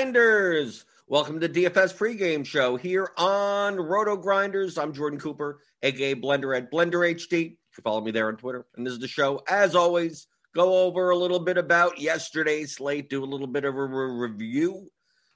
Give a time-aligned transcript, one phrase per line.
[0.00, 0.86] Grinders.
[1.08, 4.78] Welcome to DFS pregame show here on Roto Grinders.
[4.78, 7.50] I'm Jordan Cooper, aka Blender at Blender HD.
[7.50, 8.64] You can follow me there on Twitter.
[8.74, 13.10] And this is the show, as always, go over a little bit about yesterday's slate,
[13.10, 14.88] do a little bit of a re- review,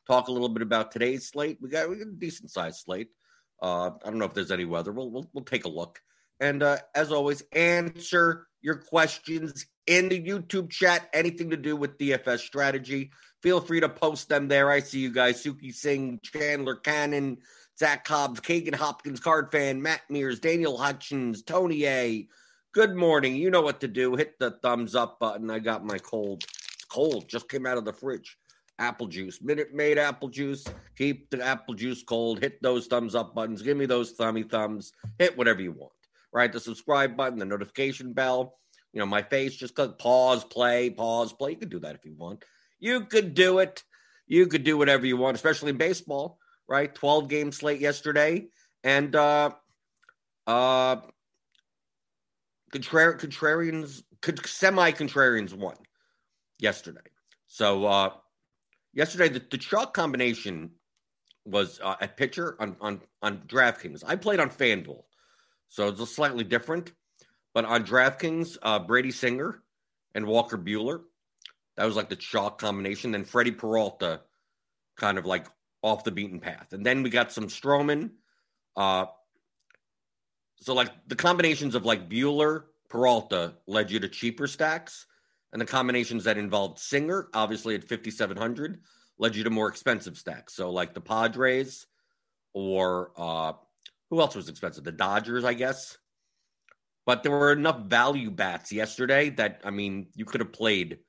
[0.06, 1.58] talk a little bit about today's slate.
[1.60, 3.08] We got, we got a decent sized slate.
[3.62, 4.92] Uh, I don't know if there's any weather.
[4.92, 6.00] We'll, we'll, we'll take a look.
[6.40, 11.98] And uh, as always, answer your questions in the YouTube chat, anything to do with
[11.98, 13.11] DFS strategy.
[13.42, 14.70] Feel free to post them there.
[14.70, 17.38] I see you guys Suki Singh, Chandler Cannon,
[17.79, 22.28] Zach Cobbs, Kagan Hopkins, Card Fan, Matt Mears, Daniel Hutchins, Tony A.
[22.72, 23.36] Good morning.
[23.36, 24.16] You know what to do.
[24.16, 25.50] Hit the thumbs up button.
[25.50, 26.44] I got my cold.
[26.44, 27.28] It's cold.
[27.28, 28.39] Just came out of the fridge.
[28.80, 30.64] Apple juice, Minute Maid apple juice.
[30.96, 32.41] Keep the apple juice cold.
[32.41, 33.62] Hit those thumbs up buttons.
[33.62, 34.92] Give me those thummy thumbs.
[35.19, 35.92] Hit whatever you want.
[36.33, 36.53] Right?
[36.53, 38.56] The subscribe button, the notification bell
[38.94, 41.50] you know, my face, just click pause, play, pause, play.
[41.50, 42.44] You could do that if you want.
[42.78, 43.83] You could do it.
[44.28, 46.95] You could do whatever you want, especially in baseball, right?
[46.95, 48.47] 12 game slate yesterday.
[48.84, 49.50] And uh
[50.47, 50.97] uh
[52.72, 54.03] contrari- contrarians
[54.47, 55.75] semi contrarians won
[56.61, 57.00] yesterday.
[57.48, 58.11] So uh
[58.92, 60.70] yesterday the, the chalk combination
[61.45, 64.05] was uh, pitcher on on on DraftKings.
[64.06, 65.03] I played on FanDuel.
[65.69, 66.92] So it's a slightly different.
[67.55, 69.62] But on DraftKings, uh, Brady Singer
[70.14, 71.02] and Walker Buehler,
[71.77, 73.12] that was like the chalk combination.
[73.12, 74.22] Then Freddie Peralta,
[74.97, 75.47] kind of like
[75.82, 76.72] off the beaten path.
[76.72, 78.10] And then we got some Stroman.
[78.77, 79.06] Uh,
[80.56, 85.06] so like the combinations of like Buehler, Peralta led you to cheaper stacks,
[85.52, 88.80] and the combinations that involved Singer, obviously at 5700,
[89.19, 90.55] led you to more expensive stacks.
[90.55, 91.86] So like the Padres,
[92.52, 93.52] or uh,
[94.10, 94.84] who else was expensive?
[94.84, 95.98] The Dodgers, I guess.
[97.06, 101.00] But there were enough value bats yesterday that I mean, you could have played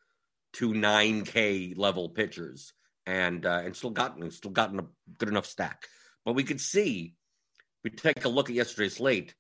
[0.54, 2.74] two nine K level pitchers
[3.06, 4.86] and uh, and still gotten still gotten a
[5.18, 5.88] good enough stack.
[6.26, 7.16] But we could see,
[7.84, 9.36] we take a look at yesterday's slate.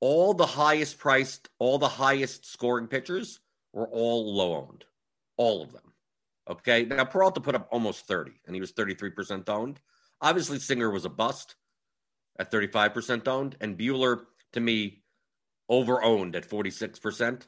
[0.00, 3.40] All the highest priced, all the highest scoring pitchers
[3.72, 4.84] were all low owned,
[5.36, 5.92] all of them.
[6.50, 9.80] Okay, now Peralta put up almost thirty, and he was thirty three percent owned.
[10.20, 11.54] Obviously, Singer was a bust
[12.38, 14.22] at thirty five percent owned, and Buehler,
[14.52, 15.03] to me
[15.68, 17.46] over owned at 46%,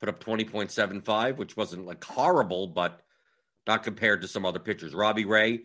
[0.00, 3.02] put up 20.75, which wasn't like horrible, but
[3.66, 4.94] not compared to some other pitchers.
[4.94, 5.62] Robbie Ray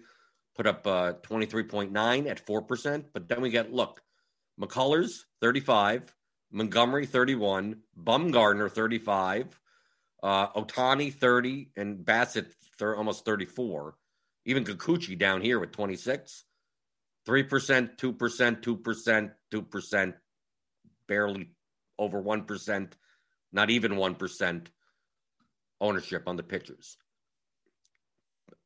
[0.56, 3.06] put up uh, 23.9 at 4%.
[3.14, 4.02] But then we get, look,
[4.60, 6.14] McCullers, 35,
[6.52, 9.60] Montgomery, 31, Bumgarner, 35,
[10.24, 12.48] uh, Ohtani, 30, and Bassitt,
[12.78, 13.96] thir- almost 34.
[14.46, 16.46] Even Kikuchi down here with 26.
[17.28, 20.14] 3%, 2%, 2%, 2%,
[21.08, 21.52] barely
[22.02, 22.92] over 1%,
[23.54, 24.68] not even 1%
[25.80, 26.98] ownership on the pitchers.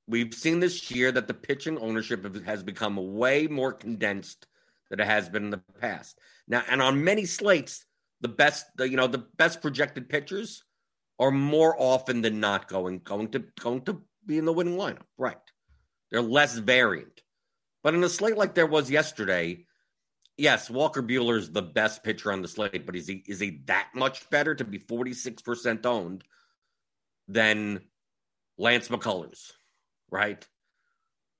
[0.08, 4.48] We've seen this year that the pitching ownership has become way more condensed
[4.90, 6.18] than it has been in the past.
[6.48, 7.86] Now, and on many slates,
[8.22, 10.64] the best, the, you know, the best projected pitchers
[11.20, 15.08] are more often than not going going to going to be in the winning lineup.
[15.18, 15.38] Right?
[16.12, 17.22] They're less variant.
[17.84, 19.66] But in a slate like there was yesterday,
[20.38, 23.62] yes, Walker Buehler is the best pitcher on the slate, but is he is he
[23.66, 26.24] that much better to be 46% owned
[27.28, 27.82] than
[28.58, 29.52] Lance McCullers,
[30.10, 30.46] right?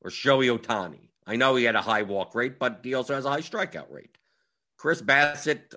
[0.02, 1.10] Or Shohei Ohtani?
[1.28, 3.92] I know he had a high walk rate, but he also has a high strikeout
[3.92, 4.18] rate.
[4.78, 5.74] Chris Bassitt,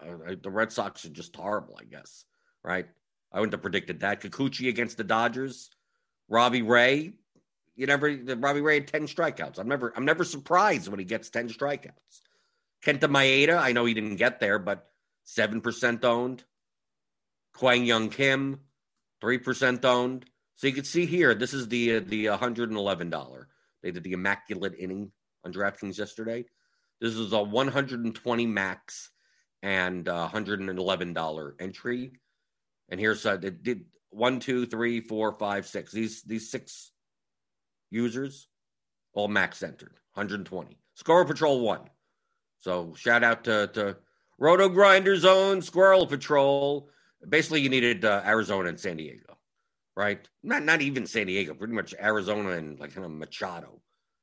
[0.00, 2.24] uh, the Red Sox are just horrible, I guess,
[2.64, 2.86] right?
[3.30, 4.22] I wouldn't have predicted that.
[4.22, 5.70] Kikuchi against the Dodgers,
[6.28, 7.12] Robbie Ray,
[7.74, 9.58] you never Robbie Ray had 10 strikeouts.
[9.58, 12.20] I'm never I'm never surprised when he gets 10 strikeouts.
[12.84, 14.90] Kenta Maeda, I know he didn't get there, but
[15.26, 16.44] 7% owned.
[17.54, 18.60] Kwang Hyun Kim,
[19.22, 20.26] 3% owned.
[20.56, 23.44] So you can see here, this is the the $111.
[23.82, 25.12] They did the immaculate inning
[25.44, 26.44] on DraftKings yesterday.
[27.00, 29.10] This is a 120 max
[29.62, 32.12] and uh, $111 entry.
[32.88, 35.92] And here's uh, it did one, two, three, four, five, six.
[35.92, 36.92] These these six
[37.90, 38.48] users
[39.14, 40.78] all max entered, 120.
[40.94, 41.88] Score Patrol one.
[42.62, 43.96] So shout out to, to
[44.38, 46.88] Roto Grinder Zone, Squirrel Patrol.
[47.28, 49.36] Basically, you needed uh, Arizona and San Diego,
[49.96, 50.26] right?
[50.44, 53.82] Not not even San Diego, pretty much Arizona and like kind of Machado,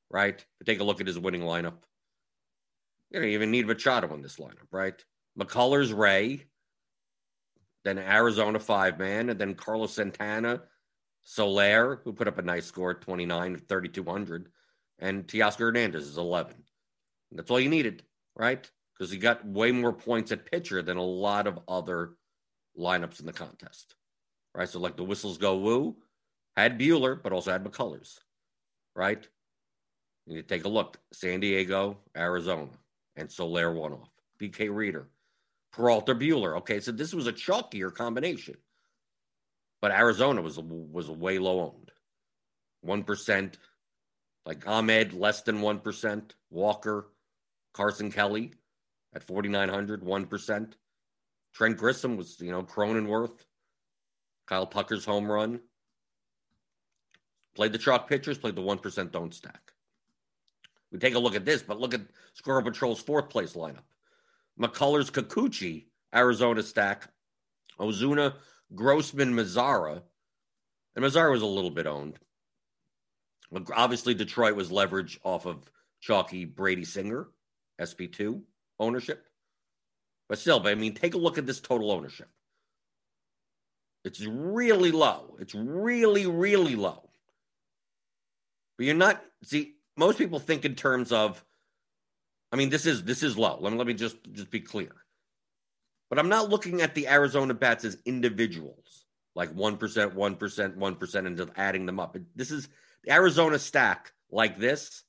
[0.10, 0.44] right?
[0.58, 1.80] But take a look at his winning lineup.
[3.12, 5.04] You don't even need Machado in this lineup, right?
[5.38, 6.46] McCullers, Ray,
[7.84, 10.62] then Arizona five man, and then Carlos Santana,
[11.24, 14.50] Soler, who put up a nice score at 29, 3,200,
[15.00, 16.56] and Teoscar Hernandez is 11.
[17.34, 18.04] That's all you needed
[18.40, 18.68] right?
[18.98, 22.12] Because he got way more points at pitcher than a lot of other
[22.78, 23.96] lineups in the contest,
[24.56, 24.70] right?
[24.70, 25.98] So, like the whistles go woo,
[26.58, 28.18] had Buehler, but also had McCullers.
[28.96, 29.28] right?
[30.26, 30.98] You take a look.
[31.14, 32.70] San Diego, Arizona,
[33.16, 34.10] and Soler one off.
[34.42, 35.10] BK Reader,
[35.74, 36.58] Peralta Buehler.
[36.60, 38.56] Okay, so this was a chalkier combination.
[39.82, 41.92] But Arizona was was way low owned.
[42.82, 43.58] One percent,
[44.46, 46.36] like Ahmed, less than one percent.
[46.52, 47.08] Walker,
[47.74, 48.54] Carson Kelly
[49.14, 50.74] at 4,900, 1%.
[51.54, 53.46] Trent Grisham was, you know, Cronenworth,
[54.48, 55.60] Kyle Tucker's home run.
[57.56, 59.74] Played the chalk pitchers, played the 1% don't stack.
[60.92, 62.02] We take a look at this, but look at
[62.34, 63.84] Squirrel Patrol's fourth place lineup.
[64.60, 67.10] McCullers Kikuchi, Arizona stack.
[67.80, 68.36] Ozuna,
[68.76, 70.02] Grossman, Mazara.
[70.96, 72.20] And Mazara was a little bit owned.
[73.74, 77.30] Obviously, Detroit was leveraged off of chalky Brady Singer,
[77.80, 78.42] SP2
[78.80, 79.26] ownership.
[80.28, 82.30] But still, but I mean, take a look at this total ownership.
[84.06, 85.36] It's really low.
[85.40, 87.10] It's really, really low.
[88.78, 91.44] But you're not see, most people think in terms of
[92.52, 93.58] I mean, this is this is low.
[93.60, 94.92] Let me let me just just be clear.
[96.10, 99.06] But I'm not looking at the Arizona bats as individuals,
[99.36, 102.18] like 1%, 1%, 1%, and just adding them up.
[102.36, 102.68] This is
[103.04, 105.04] the Arizona stack like this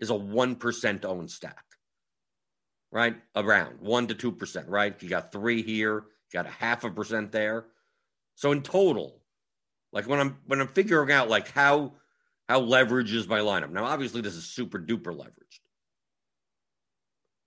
[0.00, 1.64] is a 1% owned stack
[2.90, 3.16] right?
[3.34, 5.00] Around one to two percent, right?
[5.02, 7.66] You got three here, you got a half a percent there.
[8.34, 9.20] So in total,
[9.92, 11.94] like when I'm when I'm figuring out like how
[12.48, 13.70] how leverage is my lineup.
[13.70, 15.60] Now, obviously, this is super duper leveraged.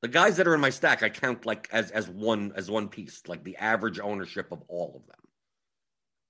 [0.01, 2.89] The guys that are in my stack, I count like as as one as one
[2.89, 5.19] piece, like the average ownership of all of them.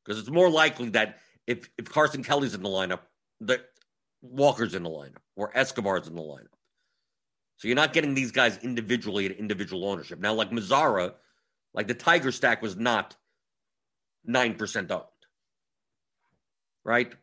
[0.04, 3.02] Because it's more likely that if if Carson Kelly's in the lineup,
[3.42, 3.62] that
[4.22, 6.48] Walker's in the lineup or Escobar's in the lineup.
[7.60, 10.20] So you're not getting these guys individually at individual ownership.
[10.20, 11.14] Now, like Mazara,
[11.74, 13.18] like the Tiger stack was not
[14.28, 15.04] 9% owned.
[16.86, 17.14] Right?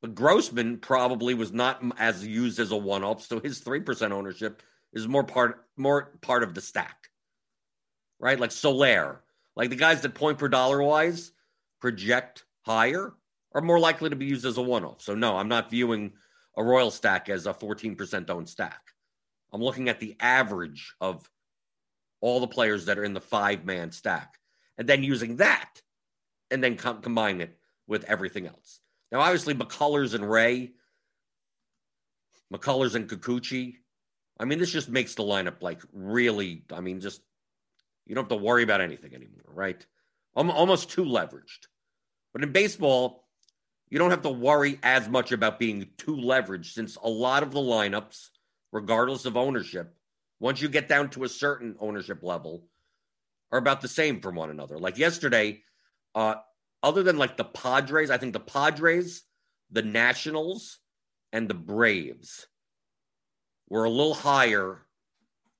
[0.00, 4.62] But Grossman probably was not as used as a one-off, so his 3% ownership
[4.94, 7.08] is more part more part of the stack.
[8.18, 8.40] Right?
[8.40, 9.22] Like Soler.
[9.54, 11.32] Like the guys that point per dollar wise
[11.78, 13.12] project higher
[13.54, 15.02] are more likely to be used as a one-off.
[15.02, 16.14] So no, I'm not viewing
[16.56, 18.80] a Royal stack as a 14% owned stack.
[19.52, 21.28] I'm looking at the average of
[22.20, 24.38] all the players that are in the five man stack
[24.76, 25.82] and then using that
[26.50, 27.56] and then com- combine it
[27.86, 28.80] with everything else.
[29.10, 30.72] Now, obviously, McCullers and Ray,
[32.52, 33.76] McCullers and Kikuchi.
[34.38, 37.22] I mean, this just makes the lineup like really, I mean, just
[38.06, 39.84] you don't have to worry about anything anymore, right?
[40.36, 41.66] I'm almost too leveraged.
[42.32, 43.24] But in baseball,
[43.90, 47.52] you don't have to worry as much about being too leveraged since a lot of
[47.52, 48.28] the lineups
[48.72, 49.94] regardless of ownership,
[50.40, 52.64] once you get down to a certain ownership level,
[53.50, 54.78] are about the same from one another.
[54.78, 55.62] Like yesterday,
[56.14, 56.36] uh,
[56.82, 59.22] other than like the Padres, I think the Padres,
[59.70, 60.78] the Nationals,
[61.32, 62.46] and the Braves
[63.68, 64.82] were a little higher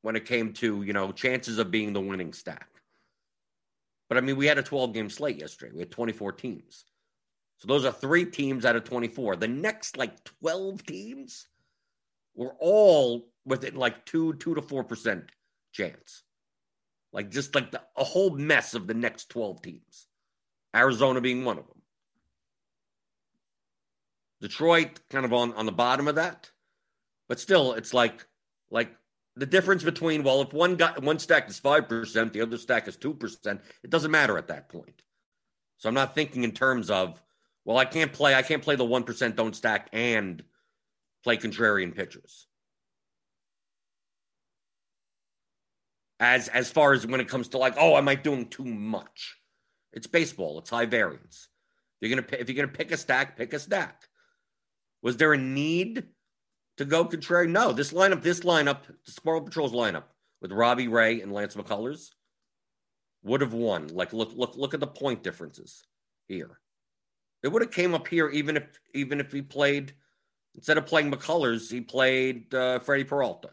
[0.02, 2.69] when it came to, you know, chances of being the winning stack.
[4.08, 5.72] But I mean, we had a 12 game slate yesterday.
[5.75, 6.84] We had 24 teams.
[7.58, 9.37] So those are three teams out of 24.
[9.37, 11.49] The next like 12 teams
[12.38, 15.31] were all within like two, two to four percent
[15.73, 16.23] chance.
[17.12, 20.06] Like just like the, a whole mess of the next 12 teams.
[20.75, 21.82] Arizona being one of them.
[24.41, 26.51] Detroit kind of on, on the bottom of that.
[27.29, 28.24] But still, it's like
[28.70, 28.91] like
[29.34, 32.86] the difference between well, if one got one stack is five percent, the other stack
[32.86, 35.03] is two percent, it doesn't matter at that point.
[35.79, 37.22] So I'm not thinking in terms of,
[37.65, 40.43] well, I can't play, I can't play the one percent don't stack and
[41.25, 42.46] play contrarian pitchers.
[46.20, 49.37] As as far as when it comes to like, oh, am I doing too much?
[49.93, 50.58] It's baseball.
[50.58, 51.48] It's high variance.
[52.01, 54.08] You're gonna if you're gonna pick a stack, pick a stack.
[55.03, 56.05] Was there a need
[56.77, 57.46] to go contrary?
[57.46, 57.72] No.
[57.72, 60.05] This lineup, this lineup, the Squirrel Patrol's lineup
[60.41, 62.10] with Robbie Ray and Lance McCullers
[63.22, 63.89] would have won.
[63.89, 65.84] Like look look look at the point differences
[66.27, 66.58] here.
[67.43, 69.94] It would have came up here even if even if he played
[70.58, 73.50] Instead of playing McCullers, he played uh, Freddie Peralta.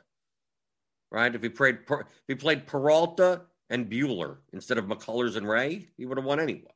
[1.11, 1.35] Right?
[1.35, 6.07] If he played if he played Peralta and Buehler instead of McCullers and Ray, he
[6.07, 6.73] would have won anyway.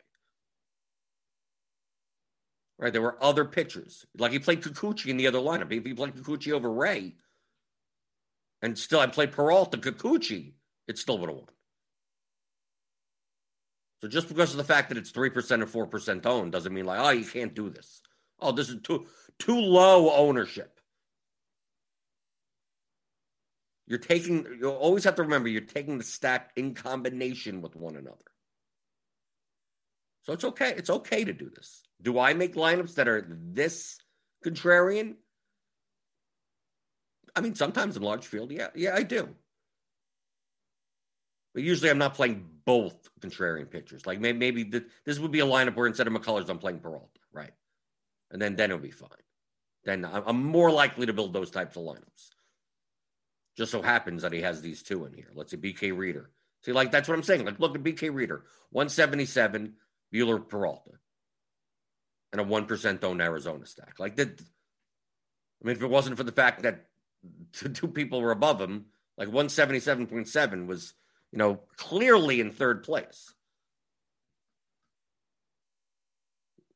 [2.77, 2.93] Right?
[2.93, 4.05] There were other pitchers.
[4.19, 5.71] Like he played Kikuchi in the other lineup.
[5.71, 7.15] If he played Kikuchi over Ray,
[8.62, 10.53] and still I played Peralta Kikuchi,
[10.88, 11.48] it still would have won.
[14.03, 16.71] So just because of the fact that it's three percent or four percent owned doesn't
[16.71, 18.03] mean like, oh, you can't do this.
[18.41, 20.79] Oh, this is too too low ownership.
[23.88, 27.96] You're taking, you'll always have to remember you're taking the stack in combination with one
[27.96, 28.17] another.
[30.22, 30.75] So it's okay.
[30.77, 31.81] It's okay to do this.
[32.00, 33.98] Do I make lineups that are this
[34.46, 35.15] contrarian?
[37.36, 39.29] I mean, sometimes in large field, yeah, yeah, I do.
[41.55, 44.05] But usually, I'm not playing both contrarian pitchers.
[44.05, 47.08] Like maybe, the, this would be a lineup where instead of McCullers, I'm playing Peralta,
[47.34, 47.51] right?
[48.31, 49.09] And then then it'll be fine.
[49.86, 52.29] Then I'm more likely to build those types of lineups.
[53.57, 55.31] Just so happens that he has these two in here.
[55.33, 56.29] Let's see, BK Reader.
[56.63, 57.45] See, like that's what I'm saying.
[57.45, 59.74] Like, look at BK Reader, 177,
[60.13, 60.91] Buehler Peralta,
[62.31, 64.00] and a one percent owned Arizona stack.
[64.00, 64.29] Like that.
[64.29, 66.86] I mean, if it wasn't for the fact that
[67.74, 68.86] two people were above him,
[69.17, 70.93] like 177.7 was,
[71.31, 73.33] you know, clearly in third place.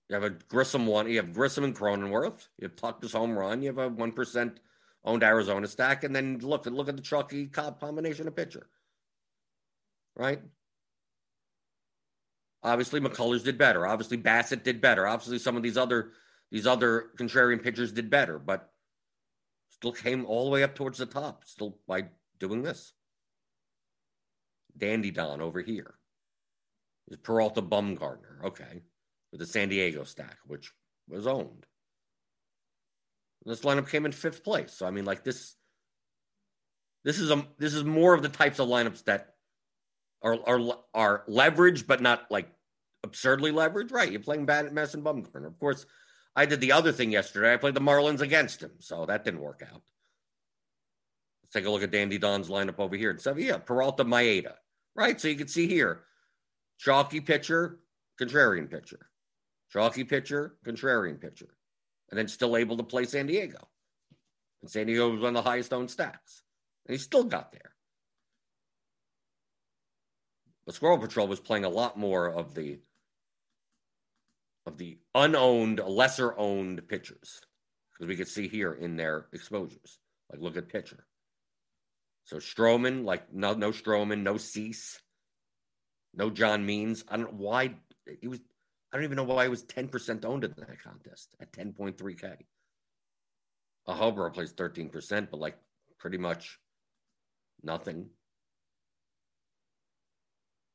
[0.09, 1.09] You have a Grisham one.
[1.09, 2.47] You have Grisham and Cronenworth.
[2.57, 3.61] You have Tucker's home run.
[3.61, 4.59] You have a one percent
[5.03, 8.67] owned Arizona stack, and then look at look at the Chalky Cobb combination of pitcher.
[10.15, 10.41] Right.
[12.61, 13.85] Obviously, McCullers did better.
[13.87, 15.07] Obviously, Bassitt did better.
[15.07, 16.11] Obviously, some of these other
[16.51, 18.71] these other contrarian pitchers did better, but
[19.69, 22.05] still came all the way up towards the top, still by
[22.39, 22.93] doing this.
[24.77, 25.95] Dandy Don over here
[27.07, 28.43] is Peralta Bumgarner.
[28.45, 28.81] Okay
[29.33, 30.71] with the San Diego stack, which
[31.09, 31.65] was owned.
[33.45, 34.71] This lineup came in fifth place.
[34.71, 35.55] So I mean, like this,
[37.03, 39.33] this is a this is more of the types of lineups that
[40.21, 42.47] are are are leveraged, but not like
[43.03, 43.91] absurdly leveraged.
[43.91, 44.09] Right?
[44.09, 45.47] You're playing bad at Mess and Bumgarner.
[45.47, 45.85] Of course,
[46.35, 47.53] I did the other thing yesterday.
[47.53, 49.81] I played the Marlins against him, so that didn't work out.
[51.41, 53.17] Let's take a look at Dandy Don's lineup over here.
[53.17, 54.53] So yeah, Peralta Maeda.
[54.95, 55.19] Right?
[55.19, 56.03] So you can see here,
[56.77, 57.79] chalky pitcher,
[58.21, 59.09] contrarian pitcher.
[59.73, 61.49] Chalky pitcher, contrarian pitcher,
[62.11, 63.57] and then still able to play San Diego.
[64.61, 66.43] And San Diego was one of the highest owned stacks.
[66.85, 67.73] And he still got there.
[70.65, 72.79] But Squirrel Patrol was playing a lot more of the
[74.65, 77.41] of the unowned, lesser owned pitchers.
[77.91, 79.99] Because we could see here in their exposures.
[80.31, 81.05] Like look at pitcher.
[82.25, 85.01] So Stroman, like no no Stroman, no Cease,
[86.13, 87.03] no John Means.
[87.09, 87.75] I don't know why
[88.21, 88.39] he was
[88.93, 92.35] I don't even know why he was 10% owned in that contest at 10.3K.
[93.87, 95.57] A Hobro plays 13%, but like
[95.97, 96.59] pretty much
[97.63, 98.11] nothing.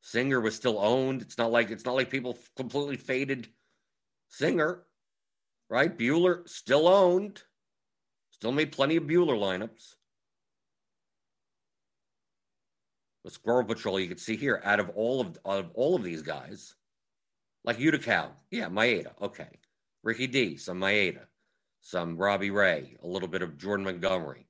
[0.00, 1.22] Singer was still owned.
[1.22, 3.48] It's not like it's not like people completely faded
[4.28, 4.82] Singer,
[5.70, 5.96] right?
[5.96, 7.42] Buehler still owned.
[8.32, 9.94] Still made plenty of Buehler lineups.
[13.24, 16.02] The Squirrel Patrol, you can see here, out of all of out of all of
[16.02, 16.74] these guys,
[17.64, 19.48] like Utica, yeah, Maeda, okay.
[20.02, 21.26] Ricky D, some Maeda,
[21.80, 24.46] some Robbie Ray, a little bit of Jordan Montgomery.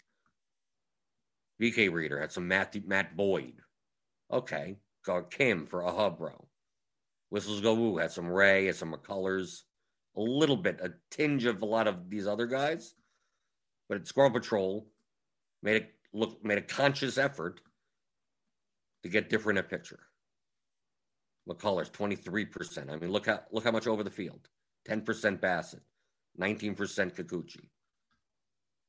[1.61, 3.55] BK Reader had some Matt, Matt Boyd.
[4.31, 4.77] Okay.
[5.05, 6.49] Got Kim for a hub row.
[7.31, 9.63] Whistles Go Woo had some Ray, had some McCullers,
[10.17, 12.95] a little bit, a tinge of a lot of these other guys.
[13.89, 14.87] But Squirrel Patrol
[15.63, 17.61] made it look made a conscious effort
[19.03, 20.08] to get different a picture.
[21.49, 22.91] McCullers, 23%.
[22.91, 24.49] I mean, look how look how much over the field.
[24.89, 25.05] 10%
[25.41, 25.81] Bassitt,
[26.41, 26.77] 19%
[27.15, 27.69] Kikuchi.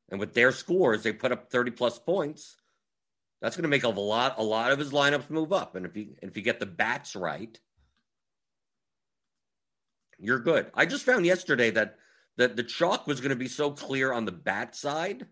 [0.10, 2.58] And with their scores, they put up 30 plus points.
[3.42, 5.76] That's going to make a lot a lot of his lineups move up.
[5.76, 7.58] And if you if you get the bats right,
[10.18, 10.68] you're good.
[10.74, 11.96] I just found yesterday that
[12.38, 15.26] that the chalk was going to be so clear on the bat side.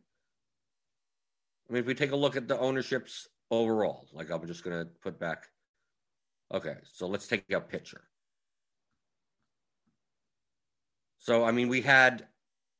[1.69, 4.77] I mean, if we take a look at the ownerships overall, like I'm just going
[4.77, 5.47] to put back
[6.53, 8.01] Okay, so let's take a pitcher.
[11.19, 12.27] So I mean, we had,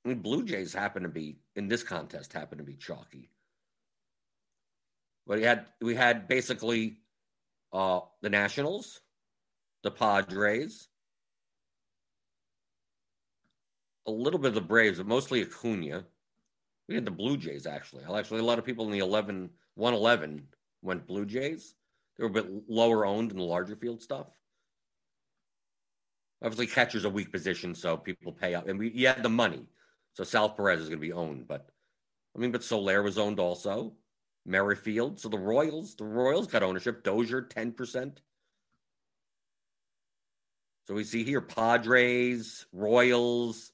[0.06, 3.30] I mean, Blue Jays happen to be in this contest happen to be chalky,
[5.26, 7.00] but we had we had basically
[7.74, 9.02] uh, the Nationals,
[9.84, 10.88] the Padres,
[14.08, 16.06] a little bit of the Braves, but mostly Acuna.
[16.88, 18.06] We had the Blue Jays actually.
[18.06, 20.48] Actually, a lot of people in the 11, 111
[20.82, 21.76] went Blue Jays.
[22.18, 24.28] They were a bit lower owned in the larger field stuff.
[26.44, 28.68] Obviously, catcher's a weak position, so people pay up.
[28.68, 29.66] And we had the money.
[30.14, 31.48] So South Perez is going to be owned.
[31.48, 31.68] But
[32.36, 33.94] I mean, but Soler was owned also.
[34.46, 35.20] Merrifield.
[35.20, 37.04] So the Royals, the Royals got ownership.
[37.04, 38.18] Dozier, 10%.
[40.88, 43.72] So we see here Padres, Royals,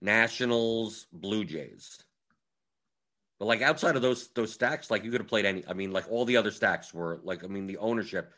[0.00, 1.98] Nationals, Blue Jays.
[3.38, 5.64] But like outside of those those stacks, like you could have played any.
[5.68, 7.44] I mean, like all the other stacks were like.
[7.44, 8.32] I mean, the ownership.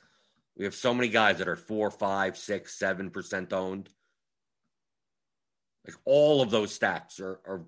[0.56, 3.88] We have so many guys that are four, five, six, seven percent owned.
[5.86, 7.64] Like all of those stacks are, are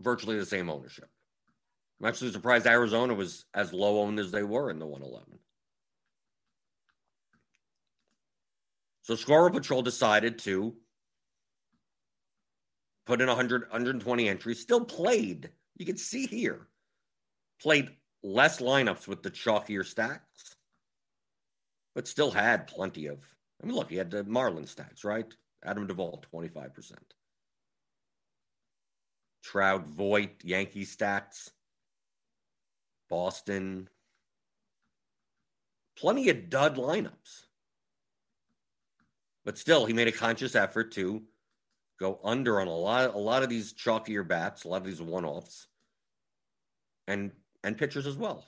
[0.00, 1.08] virtually the same ownership.
[2.00, 5.38] I'm actually surprised Arizona was as low owned as they were in the 111.
[9.02, 10.74] So Squirrel Patrol decided to
[13.06, 16.68] put in 100, 120 entries, still played You can see here,
[17.60, 17.90] played
[18.22, 20.54] less lineups with the chalkier stacks,
[21.94, 23.18] but still had plenty of.
[23.62, 25.32] I mean, look, he had the Marlin stacks, right?
[25.64, 26.92] Adam Duvall, 25%.
[29.42, 31.50] Trout, Voit, Yankee stats,
[33.08, 33.88] Boston.
[35.96, 37.46] Plenty of dud lineups.
[39.44, 41.22] But still, he made a conscious effort to
[41.98, 45.02] go under on a lot, a lot of these chalkier bats, a lot of these
[45.02, 45.68] one-offs,
[47.06, 47.32] and
[47.62, 48.44] and pitchers as well.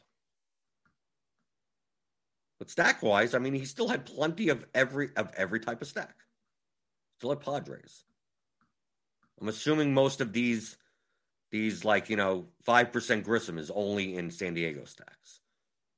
[2.58, 5.88] But stack wise, I mean, he still had plenty of every of every type of
[5.88, 6.14] stack.
[7.18, 8.04] Still had Padres.
[9.40, 10.76] I'm assuming most of these
[11.50, 15.40] these like you know five percent Grisham is only in San Diego stacks,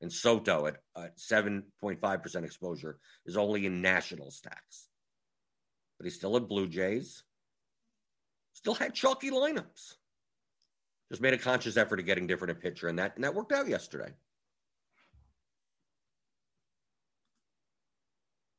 [0.00, 4.88] and Soto at, at seven point five percent exposure is only in national stacks.
[5.98, 7.24] But he still had Blue Jays.
[8.58, 9.94] Still had chalky lineups.
[11.10, 13.52] Just made a conscious effort of getting different at pitcher, and that and that worked
[13.52, 14.12] out yesterday.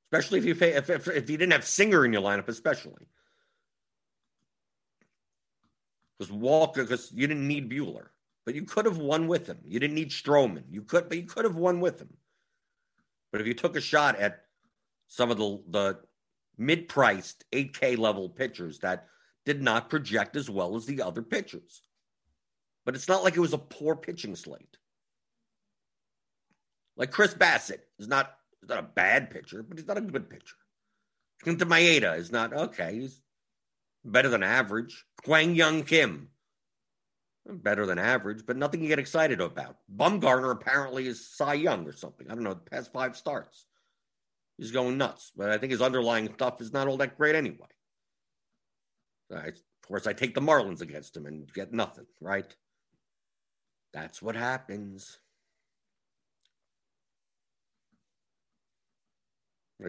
[0.10, 3.08] Especially if you if, if, if you didn't have Singer in your lineup, especially
[6.18, 8.08] because Walker because you didn't need Buehler,
[8.46, 9.58] but you could have won with him.
[9.66, 10.64] You didn't need Stroman.
[10.70, 12.16] You could, but you could have won with him.
[13.34, 14.46] But if you took a shot at
[15.08, 16.00] some of the the
[16.58, 19.10] mid-priced 8K level pitchers that
[19.50, 21.82] did not project as well as the other pitchers.
[22.86, 24.78] But it's not like it was a poor pitching slate.
[26.96, 30.30] Like Chris Bassitt is not, is not a bad pitcher, but he's not a good
[30.30, 30.56] pitcher.
[31.44, 33.00] Kenta Maeda is not okay.
[33.00, 33.24] He's
[34.06, 35.04] better than average.
[35.24, 36.28] Kwang Hyun Kim,
[37.48, 39.78] better than average, but nothing you get excited about.
[39.92, 42.30] Bumgarner apparently is Cy Young or something.
[42.30, 42.54] I don't know.
[42.54, 43.66] The past five starts,
[44.60, 45.32] he's going nuts.
[45.36, 47.66] But I think his underlying stuff is not all that great anyway.
[49.36, 52.54] I, of course, I take the Marlins against him and get nothing, right?
[53.94, 55.20] That's what happens.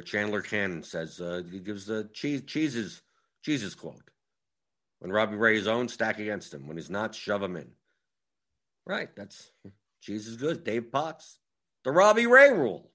[0.04, 4.10] Chandler Cannon says uh, he gives the cheese cheeses quote.
[5.00, 6.68] When Robbie Ray is owned, stack against him.
[6.68, 7.70] When he's not, shove him in.
[8.86, 9.08] Right.
[9.16, 9.50] That's
[10.00, 10.62] cheese is good.
[10.62, 11.38] Dave Potts.
[11.84, 12.90] The Robbie Ray rule.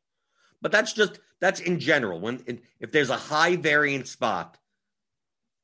[0.61, 2.19] But that's just that's in general.
[2.19, 4.57] When in, if there's a high variance spot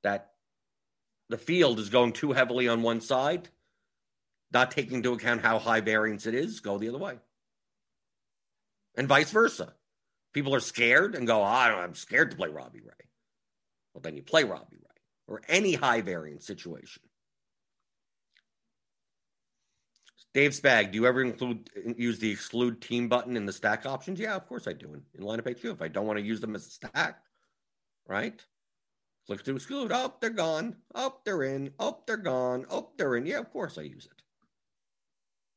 [0.04, 0.31] that
[1.32, 3.48] the field is going too heavily on one side,
[4.52, 7.16] not taking into account how high variance it is, go the other way.
[8.96, 9.74] And vice versa.
[10.34, 13.08] People are scared and go, oh, I'm scared to play Robbie Ray.
[13.94, 17.02] Well, then you play Robbie Ray or any high variance situation.
[20.34, 24.20] Dave Spag, do you ever include use the exclude team button in the stack options?
[24.20, 25.66] Yeah, of course I do in, in lineup HQ.
[25.66, 27.22] If I don't want to use them as a stack,
[28.08, 28.42] right?
[29.28, 29.92] Click to exclude.
[29.94, 30.76] Oh, they're gone.
[30.96, 31.72] Oh, they're in.
[31.80, 32.66] Oh, they're gone.
[32.70, 33.26] Oh, they're in.
[33.26, 34.22] Yeah, of course I use it.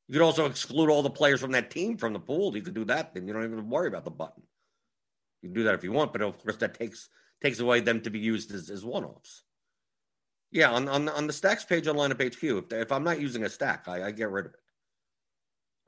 [0.06, 2.54] You could also exclude all the players from that team from the pool.
[2.54, 4.42] You could do that, then you don't even worry about the button.
[5.42, 7.08] You can do that if you want, but of course that takes
[7.42, 9.44] takes away them to be used as, as one offs.
[10.50, 13.44] Yeah, on, on on the stacks page on lineup HQ, if, if I'm not using
[13.44, 14.60] a stack, I, I get rid of it.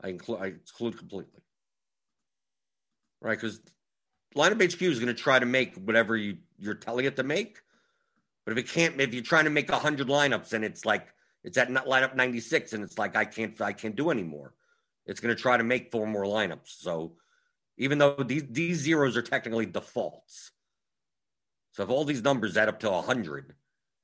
[0.01, 1.41] I include I exclude completely.
[3.21, 3.61] Right, because
[4.35, 7.59] lineup HQ is going to try to make whatever you, you're telling it to make
[8.47, 11.09] but if it can't, if you're trying to make hundred lineups and it's like
[11.43, 14.53] it's at lineup 96 and it's like I can't I can't do anymore,
[15.05, 16.69] it's going to try to make four more lineups.
[16.79, 17.17] So
[17.77, 20.53] even though these these zeros are technically defaults,
[21.73, 23.53] so if all these numbers add up to hundred,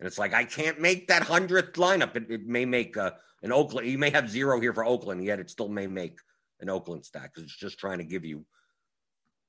[0.02, 3.54] and it's like I can't make that hundredth lineup, it, it may make a, an
[3.54, 3.88] Oakland.
[3.88, 6.20] You may have zero here for Oakland, yet it still may make
[6.60, 8.44] an Oakland stack because it's just trying to give you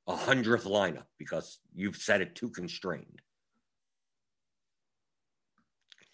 [0.07, 3.23] a hundredth lineup because you've set it too constrained.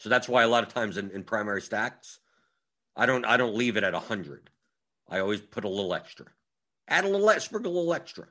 [0.01, 2.21] So that's why a lot of times in, in primary stacks,
[2.97, 4.49] I don't I don't leave it at hundred.
[5.07, 6.27] I always put a little extra.
[6.89, 8.27] Add a little sprinkle a little extra.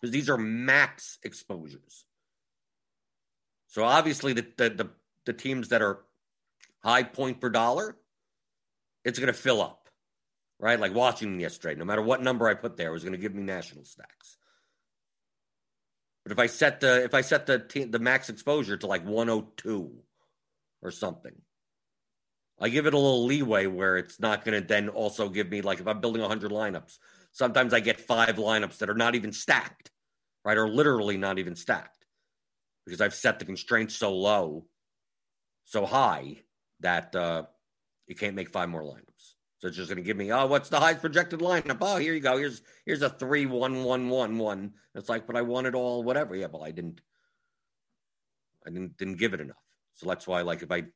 [0.00, 2.04] Because these are max exposures.
[3.66, 4.90] So obviously the, the the
[5.26, 5.98] the teams that are
[6.84, 7.96] high point per dollar,
[9.04, 9.88] it's gonna fill up.
[10.60, 10.78] Right?
[10.78, 13.84] Like Washington yesterday, no matter what number I put there, was gonna give me national
[13.84, 14.36] stacks.
[16.24, 19.04] But if I set the if I set the t- the max exposure to like
[19.04, 19.92] 102
[20.82, 21.34] or something,
[22.58, 25.60] I give it a little leeway where it's not going to then also give me
[25.60, 26.98] like if I'm building 100 lineups,
[27.32, 29.90] sometimes I get five lineups that are not even stacked,
[30.44, 30.56] right?
[30.56, 32.06] Or literally not even stacked
[32.86, 34.66] because I've set the constraints so low,
[35.64, 36.38] so high
[36.80, 37.44] that uh,
[38.06, 39.33] you can't make five more lineups.
[39.64, 41.78] So it's just going to give me, oh, what's the highest projected lineup?
[41.80, 42.36] Oh, here you go.
[42.36, 44.74] Here's here's a three one one one one.
[44.94, 46.36] It's like, but I wanted all whatever.
[46.36, 47.00] Yeah, but I didn't.
[48.66, 49.56] I didn't didn't give it enough.
[49.94, 50.88] So that's why, like, if I if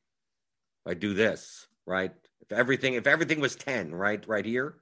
[0.85, 2.11] I do this right?
[2.41, 4.23] If everything if everything was 10, right?
[4.27, 4.75] Right here.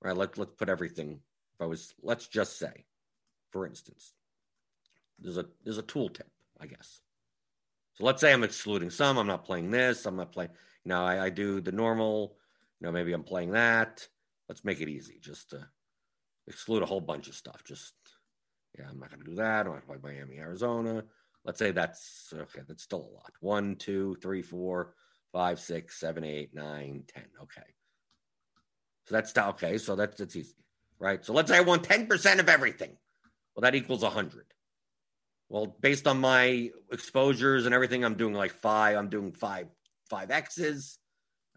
[0.00, 1.20] Right, let, let's put everything.
[1.54, 2.84] If I was, let's just say,
[3.50, 4.14] for instance,
[5.18, 7.02] there's a there's a tooltip, I guess.
[7.94, 9.18] So let's say I'm excluding some.
[9.18, 10.06] I'm not playing this.
[10.06, 10.50] I'm not playing.
[10.84, 12.36] You know, I, I do the normal.
[12.82, 14.06] Know, maybe I'm playing that.
[14.48, 15.18] Let's make it easy.
[15.20, 15.66] Just to
[16.48, 17.62] exclude a whole bunch of stuff.
[17.64, 17.94] Just
[18.78, 19.66] yeah, I'm not going to do that.
[19.66, 21.04] I'm going to play Miami, Arizona.
[21.44, 22.60] Let's say that's okay.
[22.66, 23.32] That's still a lot.
[23.40, 24.94] One, two, three, four,
[25.32, 27.24] five, six, seven, eight, nine, ten.
[27.42, 27.62] Okay.
[29.06, 29.78] So that's okay.
[29.78, 30.54] So that's that's easy,
[30.98, 31.24] right?
[31.24, 32.96] So let's say I want ten percent of everything.
[33.54, 34.46] Well, that equals hundred.
[35.48, 38.96] Well, based on my exposures and everything, I'm doing like five.
[38.96, 39.66] I'm doing five
[40.08, 40.98] five X's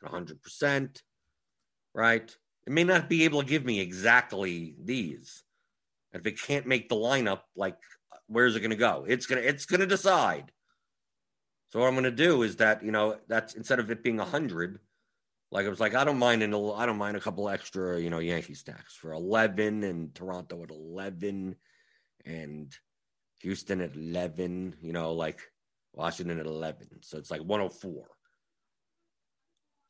[0.03, 1.01] at hundred percent,
[1.95, 2.35] right?
[2.67, 5.43] It may not be able to give me exactly these.
[6.11, 7.77] And if it can't make the lineup, like
[8.27, 9.05] where's it going to go?
[9.07, 10.51] It's gonna it's gonna decide.
[11.69, 14.19] So what I'm going to do is that you know that's instead of it being
[14.19, 14.79] a hundred,
[15.51, 18.09] like I was like I don't mind an I don't mind a couple extra you
[18.09, 21.55] know Yankee stacks for eleven and Toronto at eleven
[22.25, 22.75] and
[23.41, 24.75] Houston at eleven.
[24.81, 25.39] You know like
[25.93, 26.87] Washington at eleven.
[27.01, 28.05] So it's like 104.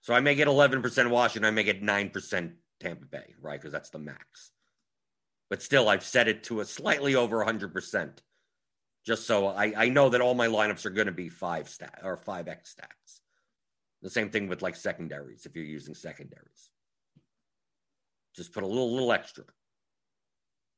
[0.05, 1.47] So I may get 11% Washington.
[1.47, 3.59] I may get 9% Tampa Bay, right?
[3.59, 4.51] Because that's the max.
[5.49, 8.19] But still, I've set it to a slightly over 100%,
[9.03, 12.01] just so I, I know that all my lineups are going to be five stat
[12.03, 13.21] or five X stacks.
[14.03, 16.69] The same thing with like secondaries if you're using secondaries.
[18.35, 19.45] Just put a little little extra.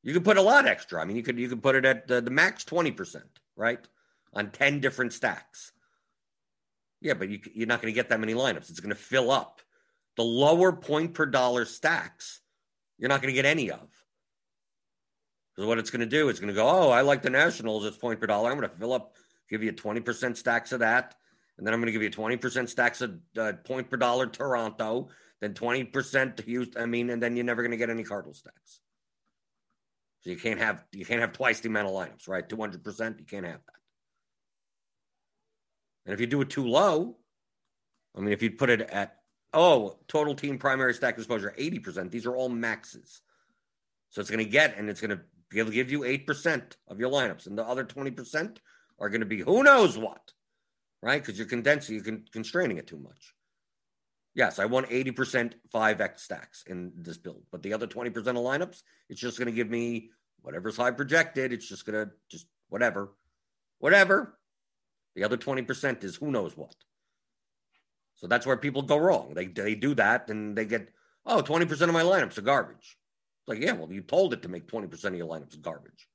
[0.02, 1.02] You could put a lot extra.
[1.02, 3.22] I mean, you could you could put it at the, the max 20%,
[3.56, 3.86] right?
[4.32, 5.72] On 10 different stacks.
[7.00, 8.70] Yeah, but you, you're not going to get that many lineups.
[8.70, 9.60] It's going to fill up.
[10.16, 12.40] The lower point per dollar stacks,
[12.98, 13.88] you're not going to get any of.
[15.54, 17.84] Because what it's going to do, it's going to go, oh, I like the Nationals.
[17.84, 18.50] It's point per dollar.
[18.50, 19.14] I'm going to fill up,
[19.48, 21.14] give you 20% stacks of that.
[21.56, 25.08] And then I'm going to give you 20% stacks of uh, point per dollar Toronto,
[25.40, 26.82] then 20% to Houston.
[26.82, 28.80] I mean, and then you're never going to get any Cardinal stacks.
[30.20, 32.48] So you can't have you can't have twice the amount of lineups, right?
[32.48, 33.77] 200%, you can't have that.
[36.08, 37.18] And if you do it too low,
[38.16, 39.18] I mean, if you put it at,
[39.52, 43.20] oh, total team primary stack exposure, 80%, these are all maxes.
[44.08, 45.20] So it's going to get, and it's going to
[45.52, 48.58] He'll give you 8% of your lineups, and the other 20%
[48.98, 50.32] are going to be who knows what,
[51.02, 51.22] right?
[51.22, 53.34] Because you're condensing, you're constraining it too much.
[54.34, 58.82] Yes, I want 80% 5x stacks in this build, but the other 20% of lineups,
[59.08, 60.10] it's just going to give me
[60.42, 61.52] whatever's high projected.
[61.52, 63.14] It's just going to just whatever,
[63.78, 64.37] whatever.
[65.14, 66.74] The other 20% is who knows what.
[68.16, 69.32] So that's where people go wrong.
[69.34, 70.88] They, they do that and they get,
[71.24, 72.96] oh, 20% of my lineups are garbage.
[73.40, 76.08] It's like, yeah, well, you told it to make 20% of your lineups garbage.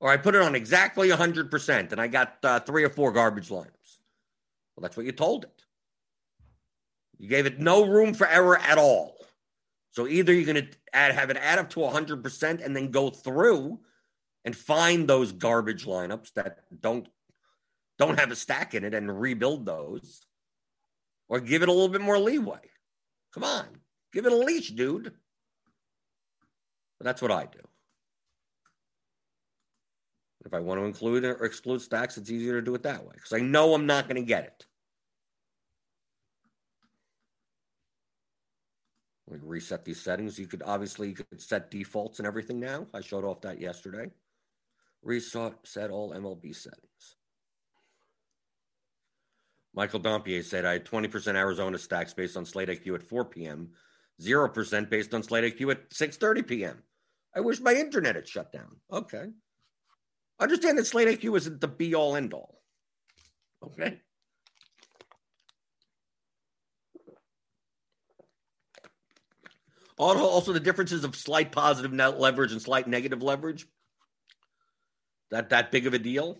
[0.00, 3.48] Or I put it on exactly 100% and I got uh, three or four garbage
[3.48, 4.00] lineups.
[4.76, 5.62] Well, that's what you told it.
[7.18, 9.16] You gave it no room for error at all.
[9.92, 13.80] So either you're going to have it add up to 100% and then go through
[14.44, 17.08] and find those garbage lineups that don't
[17.98, 20.20] don't have a stack in it and rebuild those
[21.28, 22.60] or give it a little bit more leeway.
[23.32, 23.66] Come on.
[24.12, 25.12] Give it a leash, dude.
[26.98, 27.60] But that's what I do.
[30.44, 33.12] If I want to include or exclude stacks, it's easier to do it that way
[33.14, 34.66] because I know I'm not going to get it.
[39.28, 40.38] We reset these settings.
[40.38, 42.86] You could obviously you could set defaults and everything now.
[42.94, 44.12] I showed off that yesterday.
[45.02, 47.16] Reset set all MLB settings.
[49.76, 53.72] Michael Dompier said I had 20% Arizona stacks based on Slate IQ at 4 p.m.
[54.22, 56.82] 0% based on Slate IQ at 6.30 p.m.
[57.34, 58.76] I wish my internet had shut down.
[58.90, 59.26] Okay.
[60.40, 62.62] Understand that Slate IQ isn't the be all end all.
[63.62, 64.00] Okay.
[69.98, 73.66] Also, also the differences of slight positive net leverage and slight negative leverage.
[75.30, 76.38] That that big of a deal?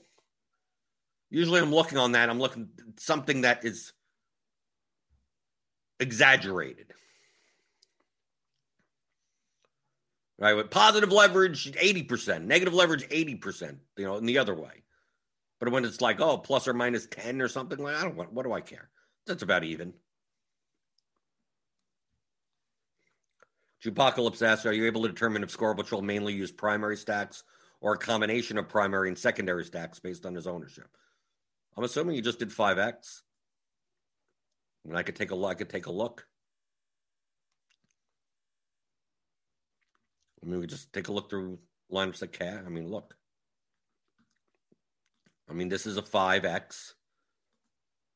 [1.30, 2.30] Usually, I'm looking on that.
[2.30, 3.92] I'm looking something that is
[5.98, 6.92] exaggerated.
[10.38, 10.54] right?
[10.54, 14.82] With positive leverage, 80%, negative leverage, 80%, you know, in the other way.
[15.58, 18.32] But when it's like, oh, plus or minus 10 or something, like I don't want,
[18.32, 18.90] what do I care?
[19.26, 19.94] That's about even.
[23.84, 27.44] Jupocalypse asks, are you able to determine if Scorable will mainly use primary stacks
[27.80, 30.88] or a combination of primary and secondary stacks based on his ownership?
[31.76, 33.22] I'm assuming you just did 5X.
[34.84, 35.50] I mean, I could take a look.
[35.50, 36.26] I could take a look.
[40.42, 41.58] I mean, we just take a look through
[41.92, 42.62] lineups that cat.
[42.64, 43.16] I mean, look.
[45.50, 46.94] I mean, this is a 5X.